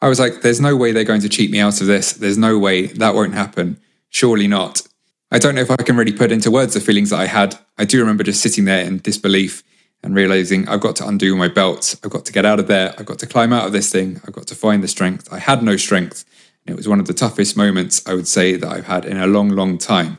I 0.00 0.08
was 0.08 0.20
like, 0.20 0.42
there's 0.42 0.60
no 0.60 0.76
way 0.76 0.92
they're 0.92 1.04
going 1.04 1.22
to 1.22 1.28
cheat 1.28 1.50
me 1.50 1.58
out 1.58 1.80
of 1.80 1.86
this. 1.86 2.12
There's 2.12 2.38
no 2.38 2.58
way 2.58 2.86
that 2.86 3.14
won't 3.14 3.34
happen. 3.34 3.78
Surely 4.10 4.46
not. 4.46 4.82
I 5.30 5.38
don't 5.38 5.54
know 5.54 5.62
if 5.62 5.70
I 5.70 5.76
can 5.76 5.96
really 5.96 6.12
put 6.12 6.30
into 6.30 6.50
words 6.50 6.74
the 6.74 6.80
feelings 6.80 7.10
that 7.10 7.20
I 7.20 7.26
had. 7.26 7.58
I 7.78 7.84
do 7.84 7.98
remember 7.98 8.22
just 8.22 8.42
sitting 8.42 8.64
there 8.64 8.84
in 8.84 8.98
disbelief 8.98 9.62
and 10.02 10.14
realizing 10.14 10.68
I've 10.68 10.80
got 10.80 10.96
to 10.96 11.06
undo 11.06 11.34
my 11.34 11.48
belt. 11.48 11.96
I've 12.04 12.10
got 12.10 12.24
to 12.26 12.32
get 12.32 12.44
out 12.44 12.60
of 12.60 12.68
there. 12.68 12.94
I've 12.98 13.06
got 13.06 13.18
to 13.20 13.26
climb 13.26 13.52
out 13.52 13.66
of 13.66 13.72
this 13.72 13.90
thing. 13.90 14.20
I've 14.26 14.32
got 14.34 14.46
to 14.48 14.54
find 14.54 14.82
the 14.82 14.88
strength. 14.88 15.32
I 15.32 15.38
had 15.38 15.62
no 15.62 15.76
strength. 15.76 16.24
And 16.64 16.74
it 16.74 16.76
was 16.76 16.88
one 16.88 17.00
of 17.00 17.06
the 17.06 17.14
toughest 17.14 17.56
moments 17.56 18.06
I 18.06 18.14
would 18.14 18.28
say 18.28 18.56
that 18.56 18.70
I've 18.70 18.86
had 18.86 19.04
in 19.04 19.16
a 19.16 19.26
long, 19.26 19.48
long 19.48 19.78
time. 19.78 20.18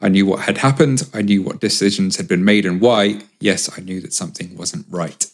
I 0.00 0.08
knew 0.08 0.26
what 0.26 0.40
had 0.40 0.58
happened. 0.58 1.08
I 1.14 1.22
knew 1.22 1.42
what 1.42 1.60
decisions 1.60 2.16
had 2.16 2.28
been 2.28 2.44
made 2.44 2.66
and 2.66 2.80
why. 2.80 3.22
Yes, 3.40 3.70
I 3.76 3.80
knew 3.80 4.00
that 4.00 4.12
something 4.12 4.56
wasn't 4.56 4.86
right. 4.90 5.26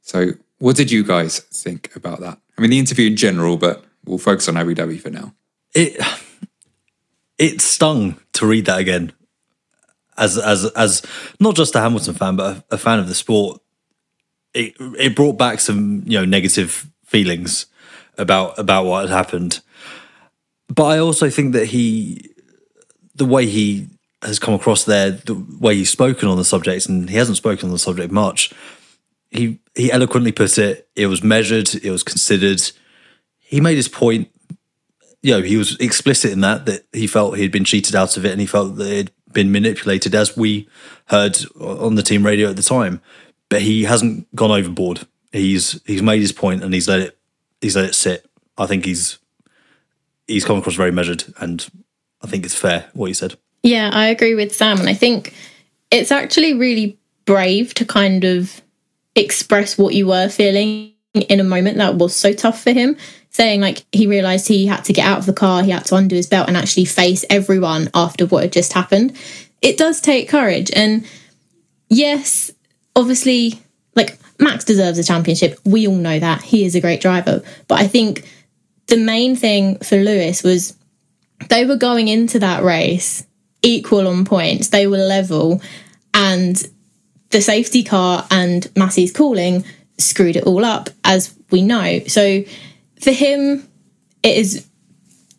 So, 0.00 0.32
what 0.58 0.76
did 0.76 0.90
you 0.90 1.04
guys 1.04 1.40
think 1.40 1.94
about 1.94 2.20
that? 2.20 2.38
I 2.56 2.60
mean, 2.60 2.70
the 2.70 2.78
interview 2.78 3.08
in 3.08 3.16
general, 3.16 3.56
but 3.56 3.84
we'll 4.04 4.18
focus 4.18 4.48
on 4.48 4.56
Abu 4.56 4.74
Dhabi 4.74 5.00
for 5.00 5.10
now. 5.10 5.34
It 5.74 6.00
it 7.38 7.60
stung 7.60 8.16
to 8.34 8.46
read 8.46 8.66
that 8.66 8.78
again, 8.78 9.12
as 10.16 10.38
as 10.38 10.66
as 10.72 11.02
not 11.40 11.56
just 11.56 11.74
a 11.74 11.80
Hamilton 11.80 12.14
fan, 12.14 12.36
but 12.36 12.56
a, 12.56 12.74
a 12.74 12.78
fan 12.78 12.98
of 12.98 13.08
the 13.08 13.14
sport. 13.14 13.60
It 14.52 14.74
it 14.98 15.16
brought 15.16 15.36
back 15.36 15.60
some 15.60 16.04
you 16.06 16.18
know 16.18 16.24
negative 16.24 16.86
feelings 17.04 17.66
about 18.16 18.58
about 18.58 18.86
what 18.86 19.08
had 19.08 19.10
happened, 19.10 19.60
but 20.68 20.84
I 20.84 20.98
also 20.98 21.28
think 21.28 21.54
that 21.54 21.66
he, 21.66 22.30
the 23.16 23.24
way 23.24 23.46
he 23.46 23.88
has 24.22 24.38
come 24.38 24.54
across 24.54 24.84
there, 24.84 25.10
the 25.10 25.34
way 25.60 25.74
he's 25.74 25.90
spoken 25.90 26.28
on 26.28 26.36
the 26.36 26.44
subject, 26.44 26.86
and 26.86 27.10
he 27.10 27.16
hasn't 27.16 27.36
spoken 27.36 27.68
on 27.68 27.72
the 27.72 27.78
subject 27.78 28.12
much 28.12 28.52
he 29.34 29.58
he 29.74 29.90
eloquently 29.90 30.32
put 30.32 30.56
it. 30.58 30.88
It 30.94 31.06
was 31.06 31.22
measured. 31.22 31.74
It 31.74 31.90
was 31.90 32.02
considered. 32.02 32.62
He 33.38 33.60
made 33.60 33.76
his 33.76 33.88
point. 33.88 34.30
You 35.22 35.32
know, 35.32 35.42
he 35.42 35.56
was 35.56 35.76
explicit 35.80 36.32
in 36.32 36.40
that 36.42 36.66
that 36.66 36.86
he 36.92 37.06
felt 37.06 37.36
he'd 37.36 37.52
been 37.52 37.64
cheated 37.64 37.94
out 37.94 38.16
of 38.16 38.24
it, 38.24 38.32
and 38.32 38.40
he 38.40 38.46
felt 38.46 38.76
that 38.76 38.90
it 38.90 38.96
had 38.96 39.10
been 39.32 39.52
manipulated, 39.52 40.14
as 40.14 40.36
we 40.36 40.68
heard 41.06 41.38
on 41.60 41.96
the 41.96 42.02
team 42.02 42.24
radio 42.24 42.48
at 42.50 42.56
the 42.56 42.62
time. 42.62 43.00
But 43.48 43.62
he 43.62 43.84
hasn't 43.84 44.34
gone 44.34 44.50
overboard. 44.50 45.06
He's 45.32 45.80
he's 45.84 46.02
made 46.02 46.20
his 46.20 46.32
point, 46.32 46.62
and 46.62 46.72
he's 46.72 46.88
let 46.88 47.00
it 47.00 47.18
he's 47.60 47.76
let 47.76 47.86
it 47.86 47.94
sit. 47.94 48.26
I 48.56 48.66
think 48.66 48.84
he's 48.84 49.18
he's 50.28 50.44
come 50.44 50.58
across 50.58 50.74
very 50.74 50.92
measured, 50.92 51.24
and 51.38 51.66
I 52.22 52.26
think 52.26 52.44
it's 52.44 52.54
fair 52.54 52.88
what 52.92 53.06
he 53.06 53.14
said. 53.14 53.36
Yeah, 53.62 53.90
I 53.92 54.06
agree 54.06 54.34
with 54.34 54.54
Sam, 54.54 54.78
and 54.78 54.88
I 54.88 54.94
think 54.94 55.34
it's 55.90 56.12
actually 56.12 56.54
really 56.54 56.98
brave 57.24 57.72
to 57.74 57.84
kind 57.84 58.24
of 58.24 58.60
express 59.14 59.78
what 59.78 59.94
you 59.94 60.06
were 60.06 60.28
feeling 60.28 60.92
in 61.14 61.40
a 61.40 61.44
moment 61.44 61.78
that 61.78 61.94
was 61.94 62.14
so 62.14 62.32
tough 62.32 62.62
for 62.62 62.72
him. 62.72 62.96
Saying 63.30 63.60
like 63.60 63.84
he 63.90 64.06
realized 64.06 64.46
he 64.46 64.66
had 64.66 64.84
to 64.84 64.92
get 64.92 65.06
out 65.06 65.18
of 65.18 65.26
the 65.26 65.32
car 65.32 65.64
he 65.64 65.70
had 65.72 65.84
to 65.86 65.96
undo 65.96 66.14
his 66.14 66.28
belt 66.28 66.46
and 66.46 66.56
actually 66.56 66.84
face 66.84 67.24
everyone 67.28 67.90
after 67.92 68.26
what 68.26 68.42
had 68.44 68.52
just 68.52 68.72
happened. 68.72 69.16
It 69.60 69.76
does 69.76 70.00
take 70.00 70.28
courage 70.28 70.70
and 70.74 71.04
yes 71.88 72.52
obviously 72.94 73.60
like 73.96 74.18
max 74.38 74.64
deserves 74.64 74.98
a 74.98 75.04
championship. 75.04 75.58
We 75.64 75.88
all 75.88 75.96
know 75.96 76.18
that. 76.18 76.42
He 76.42 76.64
is 76.64 76.76
a 76.76 76.80
great 76.80 77.00
driver. 77.00 77.42
But 77.66 77.80
i 77.80 77.88
think 77.88 78.24
the 78.86 78.96
main 78.96 79.34
thing 79.34 79.78
for 79.78 79.96
lewis 79.96 80.44
was 80.44 80.76
they 81.48 81.64
were 81.64 81.76
going 81.76 82.06
into 82.08 82.38
that 82.38 82.62
race 82.62 83.26
equal 83.62 84.06
on 84.06 84.24
points. 84.24 84.68
They 84.68 84.86
were 84.86 84.98
level 84.98 85.60
and 86.12 86.62
the 87.34 87.40
safety 87.40 87.82
car 87.82 88.24
and 88.30 88.62
Masi's 88.74 89.10
calling 89.10 89.64
screwed 89.98 90.36
it 90.36 90.44
all 90.44 90.64
up, 90.64 90.88
as 91.02 91.34
we 91.50 91.62
know. 91.62 91.98
So 92.06 92.44
for 93.00 93.10
him, 93.10 93.68
it 94.22 94.36
is 94.38 94.66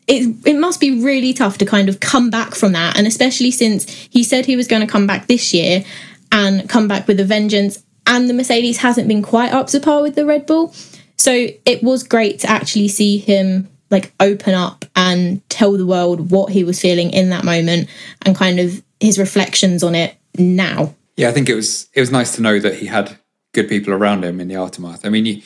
it, 0.08 0.36
it 0.46 0.60
must 0.60 0.80
be 0.82 1.02
really 1.02 1.34
tough 1.34 1.58
to 1.58 1.66
kind 1.66 1.88
of 1.90 2.00
come 2.00 2.30
back 2.30 2.54
from 2.54 2.74
that. 2.74 2.98
And 2.98 3.08
especially 3.08 3.50
since 3.50 3.90
he 4.12 4.24
said 4.24 4.46
he 4.46 4.58
was 4.58 4.68
going 4.68 4.86
to 4.86 4.92
come 4.92 5.08
back 5.08 5.28
this 5.28 5.54
year 5.54 5.84
and 6.32 6.70
come 6.70 6.88
back 6.88 7.08
with 7.08 7.20
a 7.20 7.24
vengeance, 7.24 7.82
and 8.06 8.30
the 8.30 8.34
Mercedes 8.34 8.78
hasn't 8.78 9.08
been 9.08 9.24
quite 9.24 9.54
up 9.54 9.68
to 9.68 9.80
par 9.80 10.02
with 10.02 10.16
the 10.16 10.26
Red 10.26 10.46
Bull. 10.46 10.76
So 11.18 11.48
it 11.66 11.82
was 11.82 12.04
great 12.04 12.40
to 12.42 12.50
actually 12.50 12.90
see 12.90 13.18
him 13.20 13.70
like 13.90 14.12
open 14.20 14.54
up 14.54 14.84
and 14.98 15.48
tell 15.50 15.78
the 15.78 15.86
world 15.86 16.30
what 16.30 16.52
he 16.52 16.66
was 16.66 16.82
feeling 16.82 17.12
in 17.12 17.30
that 17.30 17.46
moment 17.46 17.90
and 18.24 18.36
kind 18.36 18.60
of 18.60 18.84
his 19.00 19.18
reflections 19.18 19.82
on 19.82 19.96
it 19.96 20.18
now. 20.38 20.94
Yeah, 21.18 21.30
I 21.30 21.32
think 21.32 21.50
it 21.50 21.56
was 21.56 21.90
it 21.94 22.00
was 22.00 22.12
nice 22.12 22.36
to 22.36 22.42
know 22.42 22.60
that 22.60 22.76
he 22.76 22.88
had 22.88 23.18
good 23.54 23.70
people 23.70 23.94
around 23.94 24.24
him 24.24 24.42
in 24.42 24.48
the 24.48 24.56
aftermath. 24.56 25.06
I 25.06 25.10
mean, 25.10 25.26
you, 25.26 25.42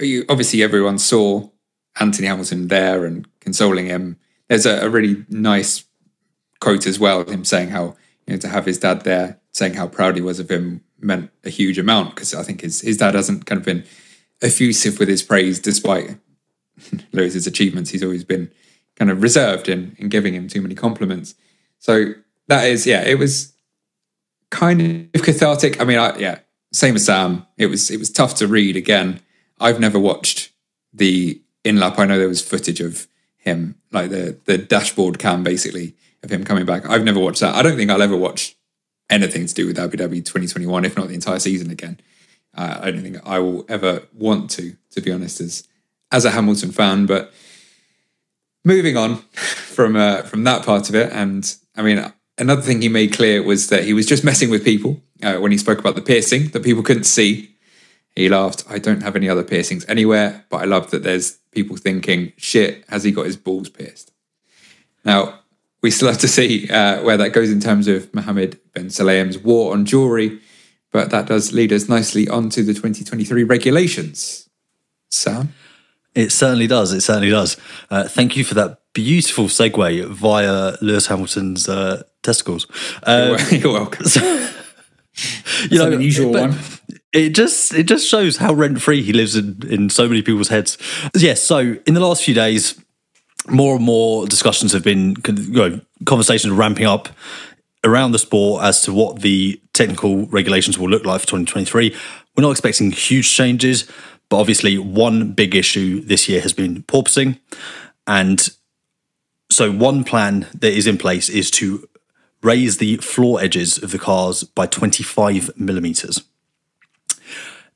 you 0.00 0.24
obviously 0.28 0.62
everyone 0.62 0.98
saw 0.98 1.48
Anthony 2.00 2.26
Hamilton 2.26 2.68
there 2.68 3.04
and 3.04 3.26
consoling 3.40 3.86
him. 3.86 4.18
There's 4.48 4.66
a, 4.66 4.86
a 4.86 4.88
really 4.88 5.24
nice 5.28 5.84
quote 6.60 6.86
as 6.86 6.98
well, 6.98 7.24
him 7.24 7.44
saying 7.44 7.70
how 7.70 7.96
you 8.26 8.34
know 8.34 8.38
to 8.38 8.48
have 8.48 8.66
his 8.66 8.78
dad 8.78 9.02
there, 9.02 9.40
saying 9.52 9.74
how 9.74 9.86
proud 9.86 10.16
he 10.16 10.22
was 10.22 10.40
of 10.40 10.50
him 10.50 10.82
meant 11.00 11.30
a 11.44 11.50
huge 11.50 11.78
amount 11.78 12.14
because 12.14 12.34
I 12.34 12.42
think 12.42 12.62
his 12.62 12.80
his 12.80 12.96
dad 12.96 13.14
hasn't 13.14 13.46
kind 13.46 13.60
of 13.60 13.64
been 13.64 13.84
effusive 14.42 14.98
with 14.98 15.08
his 15.08 15.22
praise 15.22 15.58
despite 15.60 16.18
Lewis's 17.12 17.46
achievements. 17.46 17.90
He's 17.90 18.02
always 18.02 18.24
been 18.24 18.50
kind 18.96 19.10
of 19.10 19.22
reserved 19.22 19.68
in 19.68 19.94
in 19.98 20.08
giving 20.08 20.34
him 20.34 20.48
too 20.48 20.60
many 20.60 20.74
compliments. 20.74 21.36
So 21.78 22.14
that 22.48 22.64
is 22.64 22.86
yeah, 22.86 23.02
it 23.02 23.18
was 23.18 23.52
kind 24.50 25.10
of 25.14 25.22
cathartic. 25.22 25.80
I 25.80 25.84
mean, 25.84 25.98
I, 25.98 26.16
yeah, 26.18 26.38
same 26.72 26.96
as 26.96 27.06
Sam. 27.06 27.46
It 27.56 27.66
was 27.66 27.90
it 27.90 27.98
was 27.98 28.10
tough 28.10 28.34
to 28.36 28.46
read 28.46 28.76
again. 28.76 29.20
I've 29.60 29.80
never 29.80 29.98
watched 29.98 30.52
the 30.92 31.40
in 31.64 31.78
lap. 31.78 31.98
I 31.98 32.06
know 32.06 32.18
there 32.18 32.28
was 32.28 32.42
footage 32.42 32.80
of 32.80 33.06
him, 33.36 33.76
like 33.92 34.10
the 34.10 34.38
the 34.44 34.58
dashboard 34.58 35.18
cam, 35.18 35.42
basically 35.42 35.94
of 36.22 36.30
him 36.30 36.44
coming 36.44 36.66
back. 36.66 36.88
I've 36.88 37.04
never 37.04 37.20
watched 37.20 37.40
that. 37.40 37.54
I 37.54 37.62
don't 37.62 37.76
think 37.76 37.90
I'll 37.90 38.02
ever 38.02 38.16
watch 38.16 38.56
anything 39.10 39.46
to 39.46 39.54
do 39.54 39.66
with 39.66 39.78
Abu 39.78 39.96
Dhabi 39.96 40.24
2021, 40.24 40.84
if 40.84 40.96
not 40.96 41.08
the 41.08 41.14
entire 41.14 41.38
season 41.38 41.70
again. 41.70 42.00
Uh, 42.54 42.80
I 42.82 42.90
don't 42.90 43.02
think 43.02 43.18
I 43.24 43.38
will 43.38 43.64
ever 43.68 44.02
want 44.12 44.50
to, 44.52 44.76
to 44.90 45.00
be 45.00 45.12
honest, 45.12 45.40
as 45.40 45.66
as 46.10 46.24
a 46.24 46.30
Hamilton 46.30 46.72
fan. 46.72 47.06
But 47.06 47.32
moving 48.64 48.96
on 48.96 49.16
from 49.32 49.96
uh, 49.96 50.22
from 50.22 50.44
that 50.44 50.64
part 50.64 50.88
of 50.88 50.94
it, 50.94 51.12
and 51.12 51.54
I 51.76 51.82
mean, 51.82 52.12
another 52.38 52.62
thing 52.62 52.80
he 52.80 52.88
made 52.88 53.12
clear 53.12 53.42
was 53.42 53.68
that 53.68 53.84
he 53.84 53.92
was 53.92 54.06
just 54.06 54.24
messing 54.24 54.50
with 54.50 54.64
people 54.64 55.00
uh, 55.22 55.36
when 55.36 55.52
he 55.52 55.58
spoke 55.58 55.78
about 55.78 55.94
the 55.94 56.02
piercing 56.02 56.48
that 56.48 56.62
people 56.62 56.82
couldn't 56.82 57.04
see. 57.04 57.54
He 58.14 58.28
laughed. 58.28 58.64
I 58.68 58.78
don't 58.78 59.02
have 59.02 59.16
any 59.16 59.28
other 59.28 59.44
piercings 59.44 59.84
anywhere, 59.88 60.44
but 60.48 60.58
I 60.58 60.64
love 60.64 60.90
that 60.90 61.02
there's 61.02 61.38
people 61.52 61.76
thinking, 61.76 62.32
"Shit, 62.36 62.84
has 62.88 63.04
he 63.04 63.12
got 63.12 63.26
his 63.26 63.36
balls 63.36 63.68
pierced?" 63.68 64.12
Now 65.04 65.40
we 65.82 65.90
still 65.90 66.08
have 66.08 66.18
to 66.18 66.28
see 66.28 66.68
uh, 66.68 67.02
where 67.02 67.16
that 67.16 67.30
goes 67.30 67.50
in 67.50 67.60
terms 67.60 67.86
of 67.86 68.12
Mohammed 68.12 68.58
Ben 68.74 68.86
Sulayem's 68.86 69.38
war 69.38 69.72
on 69.72 69.84
jewelry, 69.84 70.40
but 70.90 71.10
that 71.10 71.26
does 71.26 71.52
lead 71.52 71.72
us 71.72 71.88
nicely 71.88 72.28
onto 72.28 72.64
the 72.64 72.74
2023 72.74 73.44
regulations. 73.44 74.48
Sam? 75.10 75.54
It 76.14 76.32
certainly 76.32 76.66
does. 76.66 76.92
It 76.92 77.02
certainly 77.02 77.30
does. 77.30 77.56
Uh, 77.90 78.08
thank 78.08 78.36
you 78.36 78.42
for 78.42 78.54
that 78.54 78.77
beautiful 78.94 79.44
segue 79.46 80.06
via 80.06 80.76
Lewis 80.80 81.06
Hamilton's 81.06 81.68
uh, 81.68 82.02
testicles. 82.22 82.66
Um, 83.04 83.36
you're, 83.50 83.72
welcome. 83.72 84.06
you 85.70 85.78
know, 85.78 85.86
an 85.88 85.94
unusual 85.94 86.32
one. 86.32 86.58
It 87.12 87.30
just 87.30 87.72
it 87.74 87.84
just 87.84 88.06
shows 88.06 88.36
how 88.36 88.52
rent 88.52 88.82
free 88.82 89.02
he 89.02 89.12
lives 89.12 89.34
in 89.34 89.62
in 89.68 89.90
so 89.90 90.08
many 90.08 90.22
people's 90.22 90.48
heads. 90.48 90.76
Yes. 91.16 91.42
So 91.42 91.76
in 91.86 91.94
the 91.94 92.00
last 92.00 92.22
few 92.22 92.34
days, 92.34 92.78
more 93.48 93.76
and 93.76 93.84
more 93.84 94.26
discussions 94.26 94.72
have 94.72 94.84
been 94.84 95.16
you 95.26 95.52
know, 95.52 95.80
conversations 96.04 96.52
ramping 96.52 96.86
up 96.86 97.08
around 97.84 98.12
the 98.12 98.18
sport 98.18 98.64
as 98.64 98.82
to 98.82 98.92
what 98.92 99.20
the 99.20 99.60
technical 99.72 100.26
regulations 100.26 100.78
will 100.78 100.88
look 100.88 101.04
like 101.04 101.20
for 101.20 101.26
2023. 101.26 101.94
We're 102.36 102.42
not 102.42 102.50
expecting 102.50 102.90
huge 102.90 103.32
changes, 103.34 103.90
but 104.28 104.38
obviously, 104.38 104.78
one 104.78 105.32
big 105.32 105.54
issue 105.54 106.00
this 106.00 106.28
year 106.28 106.40
has 106.40 106.52
been 106.52 106.82
porpoising. 106.82 107.38
And 108.06 108.48
so, 109.50 109.72
one 109.72 110.04
plan 110.04 110.46
that 110.54 110.72
is 110.72 110.86
in 110.86 110.98
place 110.98 111.28
is 111.28 111.50
to 111.52 111.88
raise 112.42 112.76
the 112.76 112.98
floor 112.98 113.40
edges 113.40 113.82
of 113.82 113.90
the 113.90 113.98
cars 113.98 114.44
by 114.44 114.66
25 114.66 115.58
millimeters. 115.58 116.22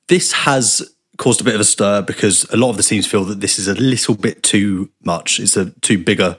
This 0.08 0.32
has 0.32 0.94
caused 1.16 1.40
a 1.40 1.44
bit 1.44 1.54
of 1.54 1.60
a 1.60 1.64
stir 1.64 2.02
because 2.02 2.44
a 2.50 2.56
lot 2.56 2.70
of 2.70 2.76
the 2.76 2.82
teams 2.82 3.06
feel 3.06 3.24
that 3.24 3.40
this 3.40 3.58
is 3.58 3.68
a 3.68 3.74
little 3.74 4.14
bit 4.14 4.42
too 4.42 4.90
much. 5.02 5.40
It's 5.40 5.56
a 5.56 5.70
too 5.80 5.98
bigger 5.98 6.36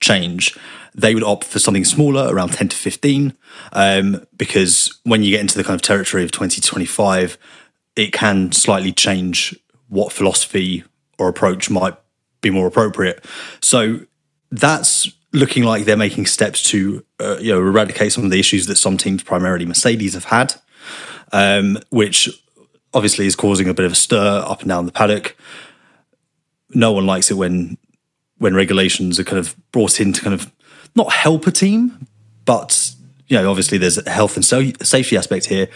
change. 0.00 0.56
They 0.94 1.14
would 1.14 1.22
opt 1.22 1.44
for 1.44 1.58
something 1.58 1.84
smaller, 1.84 2.32
around 2.32 2.52
10 2.52 2.68
to 2.68 2.76
15, 2.76 3.34
um, 3.72 4.26
because 4.36 4.98
when 5.04 5.22
you 5.22 5.30
get 5.30 5.40
into 5.40 5.56
the 5.56 5.64
kind 5.64 5.74
of 5.74 5.82
territory 5.82 6.24
of 6.24 6.32
2025, 6.32 7.38
it 7.96 8.12
can 8.12 8.52
slightly 8.52 8.92
change 8.92 9.56
what 9.88 10.12
philosophy 10.12 10.84
or 11.18 11.28
approach 11.28 11.70
might 11.70 11.96
be 12.40 12.50
more 12.50 12.66
appropriate. 12.66 13.24
So 13.60 14.00
that's 14.50 15.10
looking 15.32 15.62
like 15.62 15.84
they're 15.84 15.96
making 15.96 16.26
steps 16.26 16.62
to 16.70 17.04
uh, 17.20 17.36
you 17.40 17.52
know 17.52 17.60
eradicate 17.60 18.12
some 18.12 18.24
of 18.24 18.30
the 18.30 18.40
issues 18.40 18.66
that 18.66 18.76
some 18.76 18.96
teams, 18.96 19.22
primarily 19.22 19.64
Mercedes, 19.64 20.14
have 20.14 20.24
had, 20.24 20.54
um, 21.32 21.78
which 21.90 22.28
obviously 22.92 23.26
is 23.26 23.36
causing 23.36 23.68
a 23.68 23.74
bit 23.74 23.86
of 23.86 23.92
a 23.92 23.96
stir 23.96 24.42
up 24.46 24.60
and 24.60 24.68
down 24.68 24.86
the 24.86 24.92
paddock. 24.92 25.36
No 26.70 26.92
one 26.92 27.06
likes 27.06 27.30
it 27.30 27.34
when 27.34 27.78
when 28.38 28.54
regulations 28.54 29.20
are 29.20 29.24
kind 29.24 29.38
of 29.38 29.54
brought 29.72 30.00
in 30.00 30.12
to 30.12 30.20
kind 30.20 30.34
of 30.34 30.50
not 30.96 31.12
help 31.12 31.46
a 31.46 31.50
team, 31.50 32.06
but 32.44 32.92
you 33.28 33.36
know 33.36 33.48
obviously 33.50 33.78
there's 33.78 33.98
a 33.98 34.10
health 34.10 34.36
and 34.36 34.44
so- 34.44 34.72
safety 34.82 35.16
aspect 35.16 35.46
here. 35.46 35.68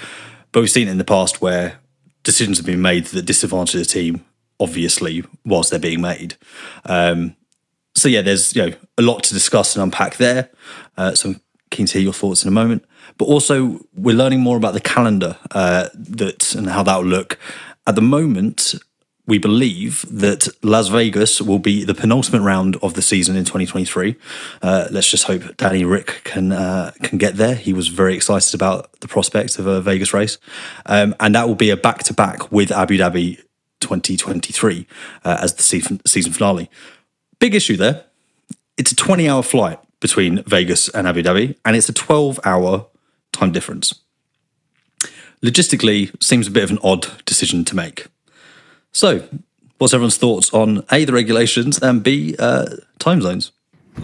But 0.52 0.60
we've 0.60 0.70
seen 0.70 0.88
it 0.88 0.92
in 0.92 0.98
the 0.98 1.04
past 1.04 1.40
where 1.40 1.80
decisions 2.22 2.58
have 2.58 2.66
been 2.66 2.82
made 2.82 3.06
that 3.06 3.22
disadvantage 3.26 3.74
the 3.74 3.84
team, 3.84 4.24
obviously, 4.60 5.24
whilst 5.44 5.70
they're 5.70 5.80
being 5.80 6.00
made. 6.00 6.36
Um, 6.84 7.36
so 7.94 8.08
yeah, 8.08 8.22
there's 8.22 8.54
you 8.54 8.66
know 8.66 8.76
a 8.98 9.02
lot 9.02 9.22
to 9.24 9.34
discuss 9.34 9.76
and 9.76 9.82
unpack 9.82 10.16
there. 10.16 10.50
Uh, 10.96 11.14
so 11.14 11.30
I'm 11.30 11.40
keen 11.70 11.86
to 11.86 11.94
hear 11.94 12.02
your 12.02 12.12
thoughts 12.12 12.44
in 12.44 12.48
a 12.48 12.52
moment. 12.52 12.84
But 13.18 13.26
also, 13.26 13.80
we're 13.94 14.16
learning 14.16 14.40
more 14.40 14.56
about 14.56 14.74
the 14.74 14.80
calendar 14.80 15.36
uh, 15.50 15.88
that 15.94 16.54
and 16.54 16.68
how 16.68 16.82
that 16.82 16.96
will 16.98 17.06
look. 17.06 17.38
At 17.86 17.94
the 17.94 18.02
moment, 18.02 18.74
we 19.26 19.38
believe 19.38 20.04
that 20.10 20.48
Las 20.62 20.88
Vegas 20.88 21.40
will 21.40 21.58
be 21.58 21.84
the 21.84 21.94
penultimate 21.94 22.42
round 22.42 22.76
of 22.76 22.94
the 22.94 23.02
season 23.02 23.36
in 23.36 23.44
2023. 23.44 24.16
Uh, 24.60 24.88
let's 24.90 25.10
just 25.10 25.24
hope 25.24 25.56
Danny 25.56 25.84
Ric 25.84 26.22
can 26.24 26.52
uh, 26.52 26.92
can 27.02 27.18
get 27.18 27.36
there. 27.36 27.54
He 27.54 27.72
was 27.72 27.88
very 27.88 28.14
excited 28.14 28.54
about 28.54 28.92
the 29.00 29.08
prospect 29.08 29.58
of 29.58 29.66
a 29.66 29.80
Vegas 29.80 30.12
race, 30.12 30.38
um, 30.86 31.14
and 31.20 31.34
that 31.34 31.46
will 31.46 31.54
be 31.54 31.70
a 31.70 31.76
back 31.76 32.02
to 32.04 32.14
back 32.14 32.50
with 32.50 32.70
Abu 32.70 32.98
Dhabi 32.98 33.40
2023 33.80 34.86
uh, 35.24 35.38
as 35.40 35.54
the 35.54 35.62
season, 35.62 36.00
season 36.06 36.32
finale. 36.32 36.70
Big 37.38 37.54
issue 37.54 37.76
there. 37.76 38.04
It's 38.76 38.92
a 38.92 38.96
20 38.96 39.28
hour 39.28 39.42
flight 39.42 39.78
between 40.00 40.42
Vegas 40.44 40.88
and 40.88 41.06
Abu 41.06 41.22
Dhabi, 41.22 41.56
and 41.64 41.76
it's 41.76 41.88
a 41.88 41.92
12 41.92 42.40
hour 42.44 42.86
time 43.32 43.52
difference. 43.52 43.94
Logistically, 45.42 46.10
seems 46.22 46.46
a 46.46 46.50
bit 46.50 46.64
of 46.64 46.70
an 46.70 46.78
odd 46.82 47.06
decision 47.24 47.64
to 47.66 47.76
make. 47.76 48.06
So, 48.92 49.28
what's 49.78 49.92
everyone's 49.92 50.16
thoughts 50.16 50.52
on 50.54 50.84
A, 50.90 51.04
the 51.04 51.12
regulations, 51.12 51.78
and 51.78 52.02
B, 52.02 52.36
uh, 52.38 52.76
time 52.98 53.20
zones? 53.20 53.52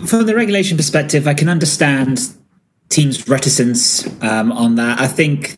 From 0.07 0.27
the 0.27 0.35
regulation 0.35 0.77
perspective, 0.77 1.27
I 1.27 1.35
can 1.35 1.49
understand 1.49 2.21
teams' 2.91 3.29
reticence 3.29 4.07
um, 4.23 4.53
on 4.53 4.77
that. 4.77 5.01
I 5.01 5.07
think 5.07 5.57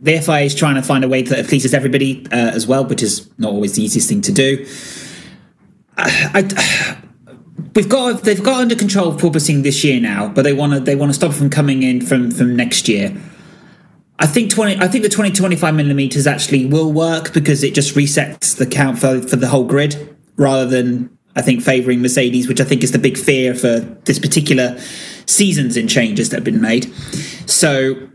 the 0.00 0.20
FIA 0.20 0.40
is 0.40 0.54
trying 0.54 0.74
to 0.74 0.82
find 0.82 1.04
a 1.04 1.08
way 1.08 1.22
that 1.22 1.48
pleases 1.48 1.72
everybody 1.72 2.26
uh, 2.26 2.36
as 2.36 2.66
well, 2.66 2.84
which 2.84 3.02
is 3.02 3.30
not 3.38 3.52
always 3.52 3.74
the 3.74 3.82
easiest 3.82 4.08
thing 4.08 4.20
to 4.22 4.32
do. 4.32 4.66
I, 5.96 6.48
I, 6.50 6.96
we've 7.74 7.88
got 7.88 8.22
they've 8.22 8.42
got 8.42 8.60
under 8.60 8.74
control 8.74 9.12
porpoising 9.14 9.62
this 9.62 9.84
year 9.84 10.00
now, 10.00 10.28
but 10.28 10.42
they 10.42 10.52
want 10.52 10.72
to 10.72 10.80
they 10.80 10.94
want 10.94 11.10
to 11.10 11.14
stop 11.14 11.32
from 11.32 11.50
coming 11.50 11.82
in 11.82 12.04
from 12.04 12.30
from 12.30 12.56
next 12.56 12.88
year. 12.88 13.16
I 14.18 14.26
think 14.26 14.50
twenty. 14.50 14.80
I 14.80 14.88
think 14.88 15.02
the 15.02 15.10
twenty 15.10 15.32
twenty 15.32 15.56
five 15.56 15.74
millimeters 15.74 16.26
actually 16.26 16.66
will 16.66 16.92
work 16.92 17.32
because 17.32 17.62
it 17.62 17.74
just 17.74 17.94
resets 17.94 18.56
the 18.56 18.66
count 18.66 18.98
for 18.98 19.20
for 19.22 19.36
the 19.36 19.48
whole 19.48 19.64
grid 19.64 20.16
rather 20.36 20.66
than 20.66 21.16
I 21.36 21.42
think 21.42 21.62
favouring 21.62 22.00
Mercedes, 22.00 22.48
which 22.48 22.60
I 22.60 22.64
think 22.64 22.82
is 22.82 22.92
the 22.92 22.98
big 22.98 23.16
fear 23.16 23.54
for 23.54 23.80
this 24.04 24.18
particular 24.18 24.78
seasons 25.26 25.76
in 25.76 25.88
changes 25.88 26.30
that 26.30 26.38
have 26.38 26.44
been 26.44 26.60
made. 26.60 26.92
So 27.46 28.08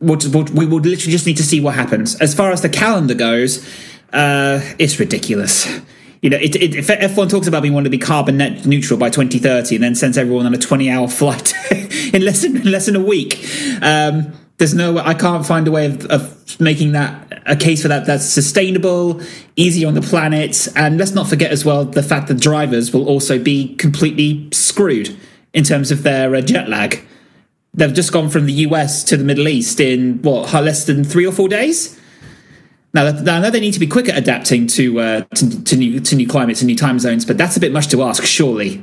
we'll, 0.00 0.18
we'll, 0.30 0.44
we 0.44 0.66
literally 0.66 1.12
just 1.12 1.26
need 1.26 1.36
to 1.38 1.42
see 1.42 1.60
what 1.60 1.74
happens. 1.74 2.16
As 2.16 2.34
far 2.34 2.50
as 2.50 2.60
the 2.60 2.68
calendar 2.68 3.14
goes, 3.14 3.66
uh, 4.12 4.60
it's 4.78 4.98
ridiculous 4.98 5.66
you 6.22 6.30
know, 6.30 6.38
it, 6.38 6.56
it, 6.56 6.72
F1 6.72 7.30
talks 7.30 7.46
about 7.46 7.62
being 7.62 7.74
wanting 7.74 7.90
to 7.90 7.96
be 7.96 8.02
carbon 8.02 8.38
net 8.38 8.66
neutral 8.66 8.98
by 8.98 9.10
2030 9.10 9.76
and 9.76 9.84
then 9.84 9.94
sends 9.94 10.16
everyone 10.16 10.46
on 10.46 10.54
a 10.54 10.58
20 10.58 10.90
hour 10.90 11.08
flight 11.20 11.54
in 12.12 12.24
less 12.24 12.42
than, 12.42 12.62
less 12.62 12.86
than 12.86 12.96
a 12.96 13.00
week. 13.00 13.44
Um, 13.82 14.32
There's 14.58 14.74
no, 14.74 14.98
I 14.98 15.14
can't 15.14 15.44
find 15.44 15.68
a 15.68 15.70
way 15.70 15.86
of, 15.86 16.06
of 16.06 16.60
making 16.60 16.92
that 16.92 17.42
a 17.44 17.56
case 17.56 17.82
for 17.82 17.88
that 17.88 18.06
that's 18.06 18.24
sustainable, 18.24 19.20
easy 19.54 19.84
on 19.84 19.94
the 19.94 20.00
planet. 20.00 20.66
And 20.74 20.98
let's 20.98 21.12
not 21.12 21.28
forget 21.28 21.50
as 21.50 21.64
well 21.64 21.84
the 21.84 22.02
fact 22.02 22.28
that 22.28 22.40
drivers 22.40 22.92
will 22.92 23.06
also 23.06 23.38
be 23.38 23.74
completely 23.76 24.48
screwed 24.52 25.16
in 25.52 25.64
terms 25.64 25.90
of 25.90 26.02
their 26.02 26.34
uh, 26.34 26.40
jet 26.40 26.68
lag. 26.68 27.00
They've 27.74 27.92
just 27.92 28.12
gone 28.12 28.30
from 28.30 28.46
the 28.46 28.52
US 28.52 29.04
to 29.04 29.18
the 29.18 29.24
Middle 29.24 29.48
East 29.48 29.78
in 29.78 30.22
what, 30.22 30.52
less 30.54 30.86
than 30.86 31.04
three 31.04 31.26
or 31.26 31.32
four 31.32 31.48
days? 31.48 32.00
Now, 32.96 33.08
I 33.08 33.40
know 33.40 33.50
they 33.50 33.60
need 33.60 33.74
to 33.74 33.78
be 33.78 33.86
quick 33.86 34.08
at 34.08 34.16
adapting 34.16 34.66
to, 34.68 35.00
uh, 35.00 35.20
to, 35.34 35.64
to 35.64 35.76
new 35.76 36.00
to 36.00 36.16
new 36.16 36.26
climates 36.26 36.62
and 36.62 36.66
new 36.66 36.74
time 36.74 36.98
zones, 36.98 37.26
but 37.26 37.36
that's 37.36 37.54
a 37.54 37.60
bit 37.60 37.70
much 37.70 37.88
to 37.88 38.02
ask, 38.02 38.24
surely. 38.24 38.82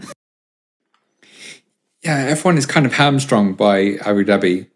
Yeah, 2.04 2.32
F1 2.32 2.58
is 2.58 2.68
kind 2.68 2.86
of 2.86 2.94
hamstrung 2.94 3.56
by 3.56 3.96
Abu 4.06 4.24
Dhabi 4.24 4.70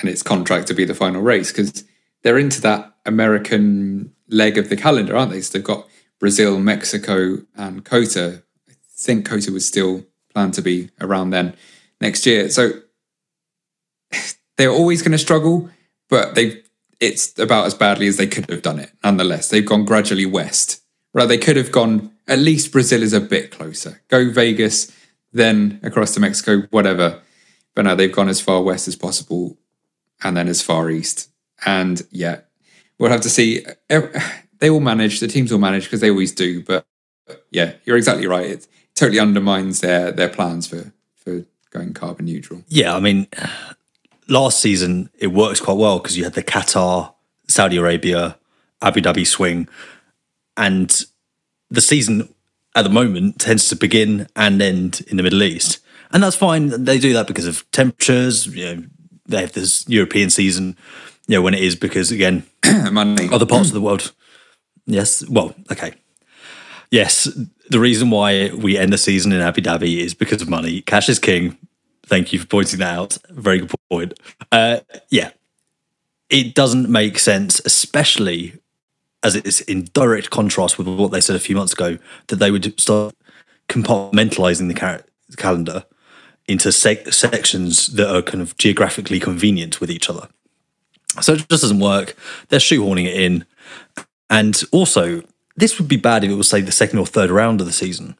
and 0.00 0.08
its 0.08 0.22
contract 0.22 0.68
to 0.68 0.74
be 0.74 0.86
the 0.86 0.94
final 0.94 1.20
race 1.20 1.52
because 1.52 1.84
they're 2.22 2.38
into 2.38 2.62
that 2.62 2.94
American 3.04 4.14
leg 4.28 4.56
of 4.56 4.70
the 4.70 4.76
calendar, 4.76 5.14
aren't 5.14 5.32
they? 5.32 5.42
So 5.42 5.58
they've 5.58 5.66
got 5.66 5.86
Brazil, 6.18 6.58
Mexico, 6.58 7.42
and 7.56 7.84
COTA. 7.84 8.42
I 8.70 8.72
think 8.96 9.28
COTA 9.28 9.52
was 9.52 9.66
still 9.66 10.06
planned 10.32 10.54
to 10.54 10.62
be 10.62 10.88
around 10.98 11.28
then 11.28 11.54
next 12.00 12.24
year. 12.24 12.48
So 12.48 12.70
they're 14.56 14.70
always 14.70 15.02
going 15.02 15.12
to 15.12 15.18
struggle, 15.18 15.68
but 16.08 16.34
they've 16.34 16.67
it's 17.00 17.38
about 17.38 17.66
as 17.66 17.74
badly 17.74 18.06
as 18.06 18.16
they 18.16 18.26
could 18.26 18.50
have 18.50 18.62
done 18.62 18.78
it. 18.78 18.90
Nonetheless, 19.04 19.48
they've 19.48 19.64
gone 19.64 19.84
gradually 19.84 20.26
west. 20.26 20.82
Right, 21.14 21.26
they 21.26 21.38
could 21.38 21.56
have 21.56 21.72
gone. 21.72 22.12
At 22.26 22.38
least 22.38 22.72
Brazil 22.72 23.02
is 23.02 23.12
a 23.12 23.20
bit 23.20 23.50
closer. 23.50 24.02
Go 24.08 24.30
Vegas, 24.30 24.92
then 25.32 25.80
across 25.82 26.14
to 26.14 26.20
Mexico, 26.20 26.66
whatever. 26.70 27.20
But 27.74 27.82
no, 27.82 27.94
they've 27.94 28.12
gone 28.12 28.28
as 28.28 28.40
far 28.40 28.62
west 28.62 28.88
as 28.88 28.96
possible, 28.96 29.56
and 30.22 30.36
then 30.36 30.48
as 30.48 30.62
far 30.62 30.90
east. 30.90 31.30
And 31.64 32.02
yeah, 32.10 32.40
we'll 32.98 33.10
have 33.10 33.22
to 33.22 33.30
see. 33.30 33.64
Eh, 33.88 34.06
they 34.58 34.70
will 34.70 34.80
manage. 34.80 35.20
The 35.20 35.28
teams 35.28 35.50
will 35.50 35.58
manage 35.58 35.84
because 35.84 36.00
they 36.00 36.10
always 36.10 36.32
do. 36.32 36.62
But 36.62 36.86
yeah, 37.50 37.74
you're 37.84 37.96
exactly 37.96 38.26
right. 38.26 38.46
It 38.46 38.66
totally 38.94 39.18
undermines 39.18 39.80
their 39.80 40.12
their 40.12 40.28
plans 40.28 40.66
for 40.66 40.92
for 41.14 41.44
going 41.70 41.94
carbon 41.94 42.26
neutral. 42.26 42.64
Yeah, 42.68 42.94
I 42.94 43.00
mean, 43.00 43.28
last 44.28 44.60
season 44.60 45.10
it 45.18 45.28
works 45.28 45.60
quite 45.60 45.76
well 45.76 45.98
because 45.98 46.16
you 46.16 46.24
had 46.24 46.34
the 46.34 46.42
Qatar, 46.42 47.14
Saudi 47.48 47.76
Arabia, 47.76 48.38
Abu 48.82 49.00
Dhabi 49.00 49.26
swing, 49.26 49.68
and 50.56 51.04
the 51.70 51.80
season 51.80 52.32
at 52.74 52.82
the 52.82 52.90
moment 52.90 53.40
tends 53.40 53.68
to 53.68 53.76
begin 53.76 54.28
and 54.36 54.60
end 54.62 55.02
in 55.08 55.16
the 55.16 55.22
Middle 55.22 55.42
East, 55.42 55.80
and 56.12 56.22
that's 56.22 56.36
fine. 56.36 56.84
They 56.84 56.98
do 56.98 57.12
that 57.14 57.26
because 57.26 57.46
of 57.46 57.68
temperatures. 57.72 58.46
You 58.46 58.76
know, 58.76 58.82
they 59.26 59.40
have 59.40 59.52
this 59.52 59.88
European 59.88 60.30
season. 60.30 60.76
You 61.26 61.36
know, 61.36 61.42
when 61.42 61.54
it 61.54 61.62
is 61.62 61.76
because 61.76 62.10
again, 62.10 62.44
money, 62.92 63.28
other 63.30 63.46
parts 63.46 63.68
of 63.68 63.74
the 63.74 63.80
world. 63.80 64.12
Yes, 64.86 65.26
well, 65.28 65.54
okay. 65.70 65.92
Yes, 66.90 67.24
the 67.68 67.78
reason 67.78 68.08
why 68.08 68.50
we 68.54 68.78
end 68.78 68.92
the 68.92 68.98
season 68.98 69.32
in 69.32 69.42
Abu 69.42 69.60
Dhabi 69.60 69.98
is 69.98 70.14
because 70.14 70.40
of 70.40 70.48
money. 70.48 70.80
Cash 70.80 71.10
is 71.10 71.18
king. 71.18 71.58
Thank 72.06 72.32
you 72.32 72.38
for 72.38 72.46
pointing 72.46 72.78
that 72.78 72.96
out. 72.96 73.18
Very 73.28 73.58
good 73.58 73.77
point. 73.90 74.18
Uh, 74.52 74.80
yeah, 75.10 75.30
it 76.28 76.54
doesn't 76.54 76.88
make 76.88 77.18
sense, 77.18 77.60
especially 77.64 78.54
as 79.22 79.34
it's 79.34 79.60
in 79.62 79.88
direct 79.92 80.30
contrast 80.30 80.78
with 80.78 80.86
what 80.86 81.10
they 81.10 81.20
said 81.20 81.36
a 81.36 81.40
few 81.40 81.56
months 81.56 81.72
ago 81.72 81.98
that 82.28 82.36
they 82.36 82.50
would 82.50 82.78
start 82.80 83.14
compartmentalizing 83.68 84.68
the 84.68 84.74
car- 84.74 85.02
calendar 85.36 85.84
into 86.46 86.72
sec- 86.72 87.12
sections 87.12 87.88
that 87.88 88.14
are 88.14 88.22
kind 88.22 88.40
of 88.40 88.56
geographically 88.56 89.20
convenient 89.20 89.80
with 89.80 89.90
each 89.90 90.08
other. 90.08 90.28
So 91.20 91.32
it 91.32 91.48
just 91.48 91.62
doesn't 91.62 91.80
work. 91.80 92.16
They're 92.48 92.60
shoehorning 92.60 93.06
it 93.06 93.14
in. 93.14 93.44
And 94.30 94.62
also, 94.72 95.22
this 95.56 95.78
would 95.78 95.88
be 95.88 95.96
bad 95.96 96.24
if 96.24 96.30
it 96.30 96.34
was, 96.34 96.48
say, 96.48 96.60
the 96.60 96.72
second 96.72 96.98
or 96.98 97.06
third 97.06 97.30
round 97.30 97.60
of 97.60 97.66
the 97.66 97.72
season. 97.72 98.16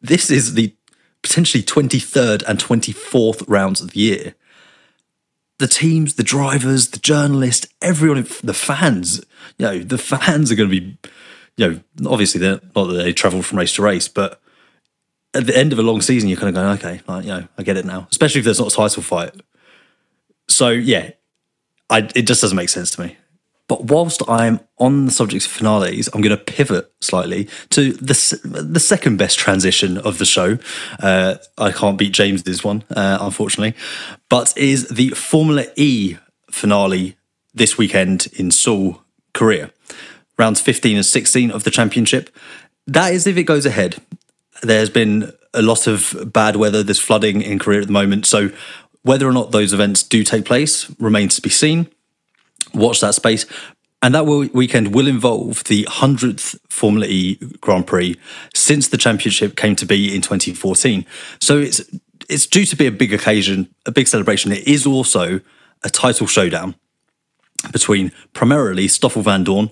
This 0.00 0.30
is 0.30 0.54
the 0.54 0.74
potentially 1.22 1.62
23rd 1.62 2.44
and 2.46 2.58
24th 2.58 3.44
rounds 3.48 3.80
of 3.80 3.90
the 3.90 4.00
year. 4.00 4.34
The 5.58 5.66
teams, 5.66 6.14
the 6.14 6.22
drivers, 6.22 6.88
the 6.88 6.98
journalists, 6.98 7.66
everyone, 7.80 8.26
the 8.42 8.54
fans, 8.54 9.24
you 9.58 9.66
know, 9.66 9.78
the 9.78 9.98
fans 9.98 10.52
are 10.52 10.54
going 10.54 10.70
to 10.70 10.80
be, 10.80 10.98
you 11.56 11.70
know, 11.70 12.10
obviously 12.10 12.40
they're 12.40 12.60
not 12.74 12.84
that 12.84 12.94
they 12.94 13.12
travel 13.12 13.42
from 13.42 13.58
race 13.58 13.74
to 13.74 13.82
race, 13.82 14.08
but 14.08 14.40
at 15.32 15.46
the 15.46 15.56
end 15.56 15.72
of 15.72 15.78
a 15.78 15.82
long 15.82 16.00
season, 16.02 16.28
you're 16.28 16.38
kind 16.38 16.48
of 16.48 16.54
going, 16.54 16.78
okay, 16.78 17.00
like, 17.06 17.24
you 17.24 17.30
know, 17.30 17.48
I 17.56 17.62
get 17.62 17.76
it 17.76 17.84
now, 17.84 18.06
especially 18.10 18.40
if 18.40 18.44
there's 18.44 18.58
not 18.58 18.72
a 18.72 18.76
title 18.76 19.02
fight. 19.02 19.34
So 20.48 20.68
yeah, 20.70 21.10
I, 21.90 22.08
it 22.14 22.22
just 22.22 22.40
doesn't 22.40 22.56
make 22.56 22.68
sense 22.68 22.90
to 22.92 23.02
me. 23.02 23.16
But 23.68 23.84
whilst 23.84 24.22
I'm 24.28 24.60
on 24.78 25.06
the 25.06 25.10
subject 25.10 25.44
of 25.44 25.50
finales, 25.50 26.08
I'm 26.12 26.20
going 26.20 26.36
to 26.36 26.42
pivot 26.42 26.92
slightly 27.00 27.48
to 27.70 27.92
the 27.92 28.14
the 28.44 28.80
second 28.80 29.16
best 29.16 29.38
transition 29.38 29.98
of 29.98 30.18
the 30.18 30.24
show. 30.24 30.58
Uh, 31.00 31.36
I 31.58 31.72
can't 31.72 31.98
beat 31.98 32.12
James's 32.12 32.62
one, 32.62 32.84
uh, 32.90 33.18
unfortunately, 33.20 33.74
but 34.28 34.56
is 34.56 34.88
the 34.88 35.10
Formula 35.10 35.64
E 35.74 36.16
finale 36.50 37.16
this 37.54 37.76
weekend 37.76 38.28
in 38.34 38.50
Seoul, 38.50 39.02
Korea. 39.34 39.72
Rounds 40.38 40.60
15 40.60 40.96
and 40.96 41.06
16 41.06 41.50
of 41.50 41.64
the 41.64 41.70
championship. 41.70 42.30
That 42.86 43.12
is 43.14 43.26
if 43.26 43.36
it 43.36 43.44
goes 43.44 43.66
ahead. 43.66 43.96
There's 44.62 44.90
been 44.90 45.32
a 45.54 45.62
lot 45.62 45.86
of 45.86 46.14
bad 46.32 46.56
weather. 46.56 46.82
There's 46.82 47.00
flooding 47.00 47.40
in 47.40 47.58
Korea 47.58 47.80
at 47.80 47.86
the 47.86 47.92
moment. 47.92 48.26
So 48.26 48.50
whether 49.02 49.26
or 49.26 49.32
not 49.32 49.52
those 49.52 49.72
events 49.72 50.02
do 50.02 50.22
take 50.22 50.44
place 50.44 50.94
remains 50.98 51.36
to 51.36 51.42
be 51.42 51.48
seen 51.48 51.88
watch 52.74 53.00
that 53.00 53.14
space. 53.14 53.46
And 54.02 54.14
that 54.14 54.26
weekend 54.26 54.94
will 54.94 55.08
involve 55.08 55.64
the 55.64 55.84
100th 55.84 56.58
Formula 56.68 57.06
E 57.06 57.36
Grand 57.60 57.86
Prix 57.86 58.16
since 58.54 58.88
the 58.88 58.98
championship 58.98 59.56
came 59.56 59.74
to 59.76 59.86
be 59.86 60.14
in 60.14 60.20
2014. 60.20 61.04
So 61.40 61.58
it's 61.58 61.80
it's 62.28 62.46
due 62.46 62.64
to 62.66 62.76
be 62.76 62.86
a 62.86 62.92
big 62.92 63.12
occasion, 63.12 63.68
a 63.86 63.92
big 63.92 64.06
celebration. 64.06 64.52
It 64.52 64.66
is 64.66 64.86
also 64.86 65.40
a 65.82 65.88
title 65.88 66.26
showdown 66.26 66.74
between 67.72 68.12
primarily 68.32 68.88
Stoffel 68.88 69.22
Vandoorne, 69.22 69.70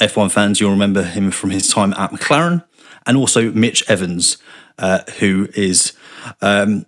F1 0.00 0.30
fans, 0.30 0.60
you'll 0.60 0.70
remember 0.70 1.02
him 1.02 1.30
from 1.30 1.50
his 1.50 1.68
time 1.68 1.92
at 1.94 2.10
McLaren, 2.10 2.64
and 3.06 3.16
also 3.16 3.50
Mitch 3.52 3.88
Evans, 3.88 4.38
uh, 4.78 5.00
who 5.18 5.48
is 5.54 5.92
um, 6.40 6.86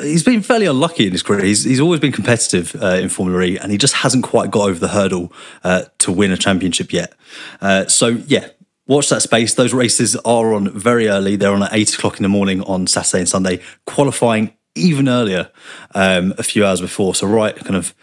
he's 0.00 0.22
been 0.22 0.42
fairly 0.42 0.66
unlucky 0.66 1.06
in 1.06 1.12
his 1.12 1.22
career. 1.22 1.44
He's, 1.44 1.64
he's 1.64 1.80
always 1.80 2.00
been 2.00 2.12
competitive 2.12 2.74
uh, 2.82 2.98
in 3.00 3.08
Formula 3.08 3.42
E, 3.42 3.58
and 3.58 3.70
he 3.72 3.78
just 3.78 3.94
hasn't 3.94 4.24
quite 4.24 4.50
got 4.50 4.68
over 4.68 4.78
the 4.78 4.88
hurdle 4.88 5.32
uh, 5.62 5.84
to 5.98 6.12
win 6.12 6.32
a 6.32 6.36
championship 6.36 6.92
yet. 6.92 7.14
Uh, 7.60 7.86
so 7.86 8.08
yeah, 8.08 8.48
watch 8.86 9.08
that 9.08 9.22
space. 9.22 9.54
Those 9.54 9.72
races 9.72 10.16
are 10.16 10.54
on 10.54 10.70
very 10.70 11.08
early. 11.08 11.36
They're 11.36 11.52
on 11.52 11.62
at 11.62 11.72
eight 11.72 11.94
o'clock 11.94 12.16
in 12.18 12.22
the 12.22 12.28
morning 12.28 12.62
on 12.62 12.86
Saturday 12.86 13.20
and 13.20 13.28
Sunday. 13.28 13.60
Qualifying 13.86 14.52
even 14.74 15.08
earlier, 15.08 15.50
um, 15.94 16.34
a 16.36 16.42
few 16.42 16.66
hours 16.66 16.80
before. 16.80 17.14
So 17.14 17.26
right, 17.26 17.54
kind 17.56 17.76
of 17.76 17.94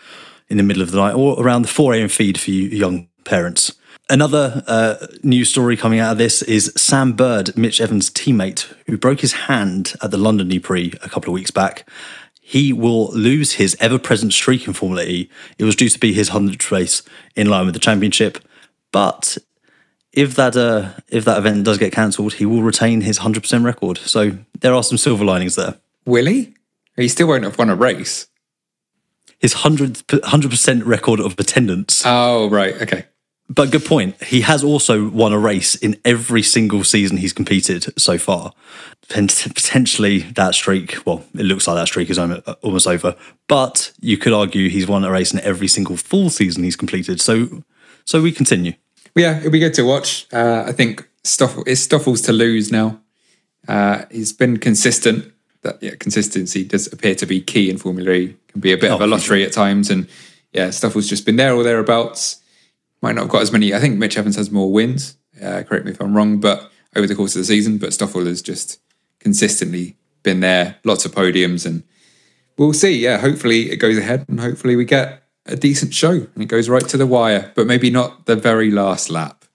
in 0.49 0.57
the 0.57 0.63
middle 0.63 0.81
of 0.81 0.91
the 0.91 0.97
night, 0.97 1.15
or 1.15 1.41
around 1.41 1.63
the 1.63 1.67
four 1.67 1.93
a.m. 1.93 2.07
feed 2.07 2.39
for 2.39 2.51
you 2.51 2.69
young 2.69 3.09
parents. 3.23 3.73
Another 4.11 4.61
uh, 4.67 5.07
news 5.23 5.47
story 5.47 5.77
coming 5.77 6.01
out 6.01 6.11
of 6.11 6.17
this 6.17 6.41
is 6.41 6.73
Sam 6.75 7.13
Bird, 7.13 7.55
Mitch 7.55 7.79
Evans' 7.79 8.09
teammate, 8.09 8.63
who 8.85 8.97
broke 8.97 9.21
his 9.21 9.31
hand 9.31 9.93
at 10.03 10.11
the 10.11 10.17
London 10.17 10.51
E-Prix 10.51 10.91
a 11.01 11.07
couple 11.07 11.29
of 11.29 11.33
weeks 11.33 11.49
back. 11.49 11.89
He 12.41 12.73
will 12.73 13.07
lose 13.13 13.53
his 13.53 13.77
ever 13.79 13.97
present 13.97 14.33
streak 14.33 14.67
in 14.67 14.73
Formula 14.73 15.03
E. 15.03 15.29
It 15.57 15.63
was 15.63 15.77
due 15.77 15.87
to 15.87 15.97
be 15.97 16.11
his 16.11 16.31
100th 16.31 16.69
race 16.71 17.03
in 17.37 17.49
line 17.49 17.63
with 17.63 17.73
the 17.73 17.79
championship. 17.79 18.39
But 18.91 19.37
if 20.11 20.35
that 20.35 20.57
uh, 20.57 20.89
if 21.07 21.23
that 21.23 21.37
event 21.37 21.63
does 21.63 21.77
get 21.77 21.93
cancelled, 21.93 22.33
he 22.33 22.45
will 22.45 22.63
retain 22.63 22.99
his 22.99 23.19
100% 23.19 23.63
record. 23.63 23.97
So 23.99 24.37
there 24.59 24.73
are 24.73 24.83
some 24.83 24.97
silver 24.97 25.23
linings 25.23 25.55
there. 25.55 25.75
Will 26.03 26.25
he? 26.25 26.53
He 26.97 27.07
still 27.07 27.29
won't 27.29 27.45
have 27.45 27.57
won 27.57 27.69
a 27.69 27.77
race. 27.77 28.27
His 29.39 29.53
100, 29.53 30.05
100% 30.09 30.85
record 30.85 31.21
of 31.21 31.39
attendance. 31.39 32.03
Oh, 32.05 32.49
right. 32.49 32.73
Okay. 32.81 33.05
But 33.53 33.69
good 33.69 33.83
point. 33.83 34.23
He 34.23 34.41
has 34.41 34.63
also 34.63 35.09
won 35.09 35.33
a 35.33 35.37
race 35.37 35.75
in 35.75 35.99
every 36.05 36.41
single 36.41 36.85
season 36.85 37.17
he's 37.17 37.33
competed 37.33 37.99
so 37.99 38.17
far. 38.17 38.53
Potentially 39.09 40.19
that 40.19 40.55
streak, 40.55 41.05
well, 41.05 41.25
it 41.33 41.43
looks 41.43 41.67
like 41.67 41.75
that 41.75 41.87
streak 41.87 42.09
is 42.09 42.17
almost 42.17 42.87
over. 42.87 43.13
But 43.49 43.91
you 43.99 44.17
could 44.17 44.31
argue 44.31 44.69
he's 44.69 44.87
won 44.87 45.03
a 45.03 45.11
race 45.11 45.33
in 45.33 45.41
every 45.41 45.67
single 45.67 45.97
full 45.97 46.29
season 46.29 46.63
he's 46.63 46.77
completed. 46.77 47.19
So, 47.19 47.63
so 48.05 48.21
we 48.21 48.31
continue. 48.31 48.71
Yeah, 49.15 49.39
it'll 49.39 49.51
be 49.51 49.59
good 49.59 49.73
to 49.73 49.83
watch. 49.83 50.27
Uh, 50.31 50.63
I 50.65 50.71
think 50.71 51.09
Stoffel, 51.25 51.65
it's 51.67 51.81
Stoffel's 51.81 52.21
to 52.21 52.31
lose 52.31 52.71
now. 52.71 53.01
Uh, 53.67 54.05
he's 54.09 54.31
been 54.31 54.59
consistent. 54.59 55.29
That 55.63 55.83
yeah, 55.83 55.95
consistency 55.99 56.63
does 56.63 56.87
appear 56.87 57.15
to 57.15 57.25
be 57.25 57.41
key 57.41 57.69
in 57.69 57.77
Formula 57.77 58.11
E. 58.11 58.37
Can 58.47 58.61
be 58.61 58.71
a 58.71 58.77
bit 58.77 58.91
oh, 58.91 58.95
of 58.95 59.01
a 59.01 59.07
lottery 59.07 59.41
sure. 59.41 59.47
at 59.47 59.53
times, 59.53 59.89
and 59.89 60.07
yeah, 60.53 60.69
Stoffel's 60.69 61.09
just 61.09 61.25
been 61.25 61.35
there 61.35 61.53
or 61.53 61.63
thereabouts 61.63 62.40
might 63.01 63.15
not 63.15 63.23
have 63.23 63.31
got 63.31 63.41
as 63.41 63.51
many. 63.51 63.73
I 63.73 63.79
think 63.79 63.97
Mitch 63.97 64.17
Evans 64.17 64.35
has 64.35 64.51
more 64.51 64.71
wins. 64.71 65.17
Uh, 65.41 65.63
correct 65.63 65.85
me 65.85 65.91
if 65.91 66.01
I'm 66.01 66.15
wrong, 66.15 66.39
but 66.39 66.71
over 66.95 67.07
the 67.07 67.15
course 67.15 67.35
of 67.35 67.41
the 67.41 67.45
season, 67.45 67.77
but 67.77 67.93
Stoffel 67.93 68.25
has 68.25 68.41
just 68.41 68.79
consistently 69.19 69.95
been 70.23 70.39
there, 70.39 70.77
lots 70.83 71.05
of 71.05 71.13
podiums, 71.13 71.65
and 71.65 71.83
we'll 72.57 72.73
see. 72.73 72.97
Yeah, 72.97 73.17
hopefully 73.17 73.71
it 73.71 73.77
goes 73.77 73.97
ahead, 73.97 74.25
and 74.27 74.39
hopefully 74.39 74.75
we 74.75 74.85
get 74.85 75.21
a 75.45 75.55
decent 75.55 75.93
show 75.93 76.11
and 76.11 76.43
it 76.43 76.47
goes 76.47 76.69
right 76.69 76.87
to 76.87 76.97
the 76.97 77.07
wire, 77.07 77.51
but 77.55 77.67
maybe 77.67 77.89
not 77.89 78.25
the 78.25 78.35
very 78.35 78.71
last 78.71 79.09
lap. 79.09 79.45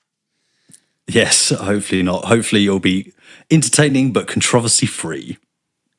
Yes, 1.08 1.50
hopefully 1.50 2.02
not. 2.02 2.24
Hopefully 2.24 2.62
you'll 2.62 2.80
be 2.80 3.12
entertaining 3.50 4.12
but 4.12 4.26
controversy 4.26 4.86
free. 4.86 5.38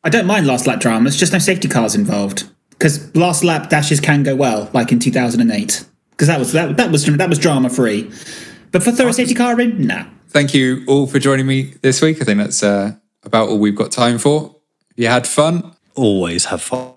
I 0.04 0.10
don't 0.10 0.26
mind 0.26 0.46
last 0.46 0.68
lap 0.68 0.80
dramas, 0.80 1.18
just 1.18 1.34
no 1.34 1.40
safety 1.40 1.68
cars 1.68 1.96
involved. 1.96 2.50
Because 2.70 3.16
last 3.16 3.44
lap 3.44 3.70
dashes 3.70 4.00
can 4.00 4.24
go 4.24 4.36
well, 4.36 4.70
like 4.74 4.92
in 4.92 5.00
2008. 5.00 5.86
Because 6.18 6.30
that 6.30 6.40
was 6.40 6.52
that, 6.54 6.78
that 6.78 6.92
was 6.92 7.06
that 7.06 7.30
was 7.30 7.38
drama 7.38 7.70
free. 7.70 8.12
But 8.72 8.82
for 8.82 8.92
throw 8.92 9.08
a 9.08 9.14
safety 9.14 9.36
car 9.36 9.60
in, 9.62 9.86
nah. 9.86 10.06
Thank 10.30 10.56
you 10.56 10.84
all 10.88 11.06
for 11.06 11.20
joining 11.20 11.46
me 11.46 11.76
this 11.84 12.02
week. 12.02 12.20
I 12.22 12.26
think 12.26 12.40
that's 12.40 12.64
uh, 12.64 12.96
about 13.24 13.50
all 13.50 13.60
we've 13.60 13.76
got 13.76 13.92
time 13.92 14.18
for. 14.18 14.56
You 14.96 15.08
had 15.08 15.28
fun. 15.28 15.74
Always 15.96 16.46
have 16.46 16.62
fun. 16.62 16.96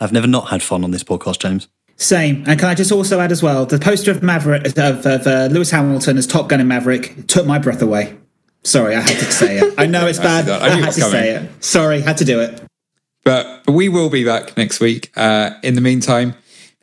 I've 0.00 0.12
never 0.12 0.26
not 0.26 0.48
had 0.50 0.62
fun 0.62 0.84
on 0.84 0.90
this 0.90 1.02
podcast, 1.02 1.38
James. 1.38 1.68
Same. 1.96 2.44
And 2.46 2.58
can 2.60 2.68
I 2.68 2.74
just 2.74 2.92
also 2.92 3.20
add 3.20 3.32
as 3.32 3.42
well, 3.42 3.64
the 3.66 3.78
poster 3.78 4.10
of 4.10 4.22
Maverick 4.22 4.66
of, 4.76 5.06
of 5.06 5.26
uh, 5.26 5.48
Lewis 5.50 5.70
Hamilton 5.70 6.18
as 6.18 6.26
Top 6.26 6.48
Gun 6.48 6.60
in 6.60 6.68
Maverick 6.68 7.26
took 7.26 7.46
my 7.46 7.58
breath 7.58 7.80
away. 7.80 8.16
Sorry, 8.64 8.94
I 8.96 9.00
had 9.00 9.18
to 9.18 9.32
say 9.32 9.58
it. 9.58 9.74
I 9.78 9.86
know 9.86 10.06
it's 10.06 10.18
bad. 10.30 10.48
I, 10.48 10.66
I 10.66 10.68
had 10.70 10.92
to 10.92 11.00
coming. 11.00 11.12
say 11.12 11.30
it. 11.36 11.64
Sorry, 11.64 12.00
had 12.00 12.18
to 12.18 12.24
do 12.24 12.40
it. 12.40 12.62
But, 13.24 13.64
but 13.64 13.72
we 13.72 13.88
will 13.88 14.10
be 14.10 14.24
back 14.24 14.56
next 14.56 14.80
week. 14.80 15.10
Uh, 15.16 15.52
in 15.62 15.74
the 15.74 15.80
meantime, 15.80 16.34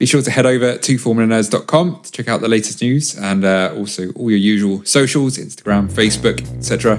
be 0.02 0.08
sure 0.08 0.24
to 0.24 0.32
head 0.32 0.48
over 0.48 0.80
to 0.80 0.96
formulanerds.com 0.96 2.02
to 2.02 2.12
check 2.12 2.28
out 2.28 2.42
the 2.42 2.48
latest 2.48 2.82
news 2.82 3.16
and 3.20 3.46
uh, 3.46 3.72
also 3.78 4.12
all 4.14 4.32
your 4.32 4.40
usual 4.40 4.84
socials 4.84 5.38
Instagram, 5.38 5.88
Facebook, 5.92 6.42
etc. 6.58 6.98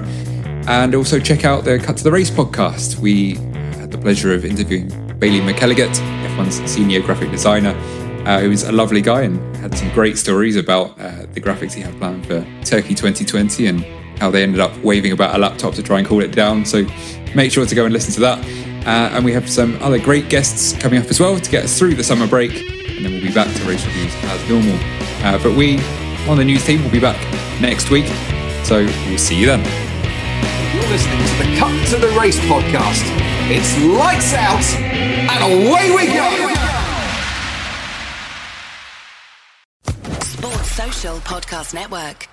And 0.69 0.95
also 0.95 1.19
check 1.19 1.43
out 1.43 1.65
the 1.65 1.79
Cut 1.79 1.97
to 1.97 2.03
the 2.05 2.11
Race 2.13 2.31
podcast. 2.31 2.99
We 2.99 3.33
had 3.75 3.91
the 3.91 3.97
pleasure 3.97 4.33
of 4.33 4.45
interviewing 4.45 4.87
Bailey 5.19 5.41
McElligott, 5.41 5.93
F1's 6.37 6.71
senior 6.71 7.01
graphic 7.01 7.29
designer, 7.29 7.75
uh, 8.25 8.39
who's 8.39 8.63
a 8.63 8.71
lovely 8.71 9.01
guy 9.01 9.23
and 9.23 9.53
had 9.57 9.77
some 9.77 9.91
great 9.91 10.17
stories 10.17 10.55
about 10.55 10.97
uh, 10.97 11.25
the 11.33 11.41
graphics 11.41 11.73
he 11.73 11.81
had 11.81 11.93
planned 11.97 12.25
for 12.25 12.39
Turkey 12.63 12.95
2020 12.95 13.67
and 13.67 13.81
how 14.17 14.31
they 14.31 14.43
ended 14.43 14.61
up 14.61 14.71
waving 14.77 15.11
about 15.11 15.35
a 15.35 15.37
laptop 15.37 15.73
to 15.73 15.83
try 15.83 15.99
and 15.99 16.07
cool 16.07 16.21
it 16.21 16.31
down. 16.31 16.63
So 16.63 16.87
make 17.35 17.51
sure 17.51 17.65
to 17.65 17.75
go 17.75 17.83
and 17.83 17.91
listen 17.91 18.13
to 18.13 18.21
that. 18.21 18.39
Uh, 18.87 19.13
and 19.13 19.25
we 19.25 19.33
have 19.33 19.49
some 19.49 19.77
other 19.81 19.99
great 19.99 20.29
guests 20.29 20.71
coming 20.81 21.01
up 21.01 21.07
as 21.07 21.19
well 21.19 21.37
to 21.37 21.51
get 21.51 21.65
us 21.65 21.77
through 21.77 21.95
the 21.95 22.03
summer 22.05 22.27
break. 22.27 22.82
And 23.03 23.11
then 23.11 23.19
we'll 23.19 23.29
be 23.29 23.35
back 23.35 23.53
to 23.53 23.63
race 23.65 23.85
reviews 23.85 24.15
as 24.15 24.47
normal. 24.47 24.77
Uh, 25.25 25.37
but 25.43 25.57
we, 25.57 25.77
on 26.25 26.37
the 26.37 26.45
news 26.45 26.63
team, 26.65 26.81
will 26.81 26.89
be 26.89 27.01
back 27.01 27.19
next 27.59 27.89
week. 27.89 28.05
So 28.63 28.85
we'll 28.85 29.17
see 29.17 29.37
you 29.37 29.45
then. 29.45 29.59
You're 30.73 30.89
listening 30.89 31.19
to 31.19 31.33
the 31.43 31.57
Cut 31.57 31.87
to 31.89 31.97
the 31.97 32.17
Race 32.17 32.39
podcast. 32.39 33.03
It's 33.51 33.77
lights 33.83 34.33
out 34.33 34.63
and 34.79 35.67
away 35.67 35.91
we 35.93 36.13
go. 36.13 36.53
Sports 40.21 40.71
Social 40.71 41.17
Podcast 41.17 41.73
Network. 41.73 42.29